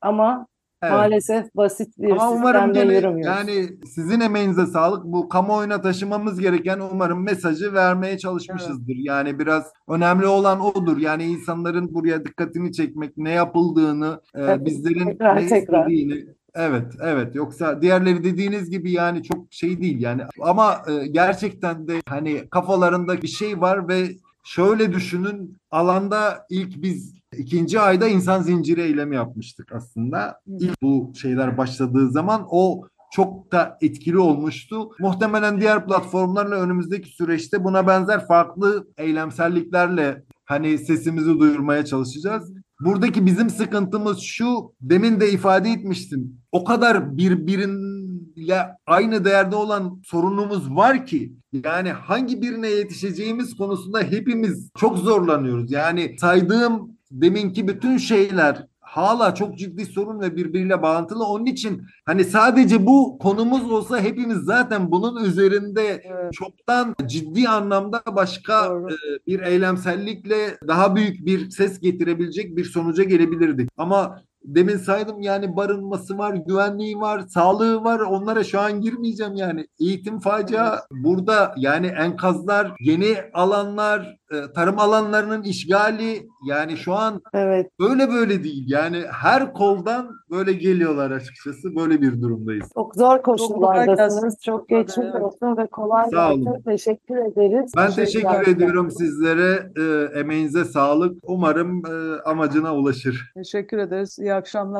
ama 0.00 0.46
Evet. 0.82 0.92
maalesef 0.94 1.54
basit 1.56 1.98
bir 1.98 2.10
Ama 2.10 2.30
umarım 2.30 2.72
gene 2.72 2.94
yürümüyoruz. 2.94 3.26
yani 3.38 3.68
sizin 3.94 4.20
emeğinize 4.20 4.66
sağlık. 4.66 5.04
Bu 5.04 5.28
kamuoyuna 5.28 5.80
taşımamız 5.80 6.40
gereken 6.40 6.80
umarım 6.92 7.24
mesajı 7.24 7.72
vermeye 7.74 8.18
çalışmışızdır. 8.18 8.94
Yani 8.96 9.38
biraz 9.38 9.72
önemli 9.88 10.26
olan 10.26 10.60
odur. 10.60 10.98
Yani 10.98 11.24
insanların 11.24 11.94
buraya 11.94 12.24
dikkatini 12.24 12.72
çekmek, 12.72 13.16
ne 13.16 13.30
yapıldığını, 13.30 14.20
e, 14.34 14.40
Evet, 14.42 14.64
bizlerin 14.66 15.04
tekrar, 15.06 15.36
ne 15.36 15.46
tekrar. 15.46 15.80
istediğini. 15.80 16.26
Evet, 16.54 16.92
evet. 17.02 17.34
Yoksa 17.34 17.82
diğerleri 17.82 18.24
dediğiniz 18.24 18.70
gibi 18.70 18.92
yani 18.92 19.22
çok 19.22 19.46
şey 19.50 19.80
değil 19.82 20.00
yani. 20.00 20.22
Ama 20.40 20.76
e, 20.88 21.06
gerçekten 21.06 21.88
de 21.88 22.00
hani 22.08 22.48
kafalarında 22.50 23.22
bir 23.22 23.28
şey 23.28 23.60
var 23.60 23.88
ve 23.88 24.06
şöyle 24.44 24.92
düşünün 24.92 25.56
alanda 25.70 26.46
ilk 26.50 26.82
biz 26.82 27.15
ikinci 27.32 27.80
ayda 27.80 28.08
insan 28.08 28.42
zinciri 28.42 28.80
eylemi 28.80 29.14
yapmıştık 29.14 29.72
aslında. 29.72 30.40
İlk 30.46 30.82
bu 30.82 31.12
şeyler 31.20 31.58
başladığı 31.58 32.10
zaman 32.10 32.46
o 32.50 32.82
çok 33.12 33.52
da 33.52 33.78
etkili 33.80 34.18
olmuştu. 34.18 34.90
Muhtemelen 35.00 35.60
diğer 35.60 35.86
platformlarla 35.86 36.54
önümüzdeki 36.54 37.08
süreçte 37.08 37.64
buna 37.64 37.86
benzer 37.86 38.26
farklı 38.26 38.88
eylemselliklerle 38.98 40.24
hani 40.44 40.78
sesimizi 40.78 41.38
duyurmaya 41.38 41.84
çalışacağız. 41.84 42.52
Buradaki 42.80 43.26
bizim 43.26 43.50
sıkıntımız 43.50 44.18
şu, 44.18 44.72
demin 44.80 45.20
de 45.20 45.32
ifade 45.32 45.70
etmiştim. 45.70 46.40
O 46.52 46.64
kadar 46.64 47.16
birbiriyle 47.16 48.66
aynı 48.86 49.24
değerde 49.24 49.56
olan 49.56 50.00
sorunumuz 50.04 50.70
var 50.76 51.06
ki 51.06 51.32
yani 51.64 51.92
hangi 51.92 52.42
birine 52.42 52.68
yetişeceğimiz 52.68 53.56
konusunda 53.56 54.02
hepimiz 54.02 54.70
çok 54.78 54.98
zorlanıyoruz. 54.98 55.72
Yani 55.72 56.16
saydığım 56.20 56.95
deminki 57.10 57.68
bütün 57.68 57.96
şeyler 57.96 58.66
hala 58.80 59.34
çok 59.34 59.58
ciddi 59.58 59.86
sorun 59.86 60.20
ve 60.20 60.36
birbiriyle 60.36 60.82
bağlantılı. 60.82 61.24
Onun 61.26 61.46
için 61.46 61.82
hani 62.04 62.24
sadece 62.24 62.86
bu 62.86 63.18
konumuz 63.18 63.70
olsa 63.70 64.00
hepimiz 64.00 64.38
zaten 64.38 64.90
bunun 64.90 65.24
üzerinde 65.24 66.02
Evet. 66.04 66.32
çoktan 66.32 66.94
ciddi 67.06 67.48
anlamda 67.48 68.02
başka 68.16 68.70
Doğru. 68.70 68.92
e, 68.92 68.96
bir 69.26 69.40
eylemsellikle 69.40 70.58
daha 70.68 70.96
büyük 70.96 71.26
bir 71.26 71.50
ses 71.50 71.80
getirebilecek 71.80 72.56
bir 72.56 72.64
sonuca 72.64 73.04
gelebilirdik. 73.04 73.70
Ama 73.76 74.22
demin 74.44 74.76
saydım 74.76 75.20
yani 75.20 75.56
barınması 75.56 76.18
var, 76.18 76.34
güvenliği 76.34 76.96
var, 76.96 77.20
sağlığı 77.28 77.84
var. 77.84 78.00
Onlara 78.00 78.44
şu 78.44 78.60
an 78.60 78.80
girmeyeceğim 78.80 79.34
yani. 79.34 79.66
Eğitim 79.80 80.18
facia. 80.18 80.78
Burada 80.90 81.54
yani 81.56 81.86
enkazlar, 81.86 82.72
yeni 82.80 83.16
alanlar, 83.34 84.16
tarım 84.54 84.78
alanlarının 84.78 85.42
işgali 85.42 86.26
yani 86.48 86.76
şu 86.76 86.94
an 86.94 87.22
Evet. 87.34 87.70
böyle 87.80 88.08
böyle 88.08 88.44
değil. 88.44 88.64
Yani 88.66 89.02
her 89.12 89.52
koldan 89.52 90.10
böyle 90.30 90.52
geliyorlar 90.52 91.10
açıkçası. 91.10 91.76
Böyle 91.76 92.02
bir 92.02 92.22
durumdayız. 92.22 92.66
Çok 92.74 92.94
zor 92.94 93.22
koşullardasınız. 93.22 94.22
gelsin. 94.22 94.38
Çok 94.46 94.68
geçmiş 94.68 95.06
Evet. 95.12 95.22
olsun 95.22 95.56
ve 95.56 95.66
kolay 95.66 96.10
Sağ 96.10 96.32
olun. 96.32 96.44
gelsin. 96.44 96.62
Teşekkür 96.62 97.16
ederiz. 97.16 97.72
Ben 97.76 97.86
teşekkür 97.90 98.06
Teşekkürler. 98.28 98.46
ediyorum 98.56 98.90
sizlere. 98.90 99.72
E, 99.78 100.18
emeğinize 100.20 100.64
sağlık. 100.64 101.18
Umarım 101.22 101.82
e, 101.86 102.20
amacına 102.22 102.74
ulaşır. 102.76 103.32
Teşekkür 103.34 103.78
ederiz. 103.78 104.18
İyi 104.18 104.34
akşamlar. 104.34 104.76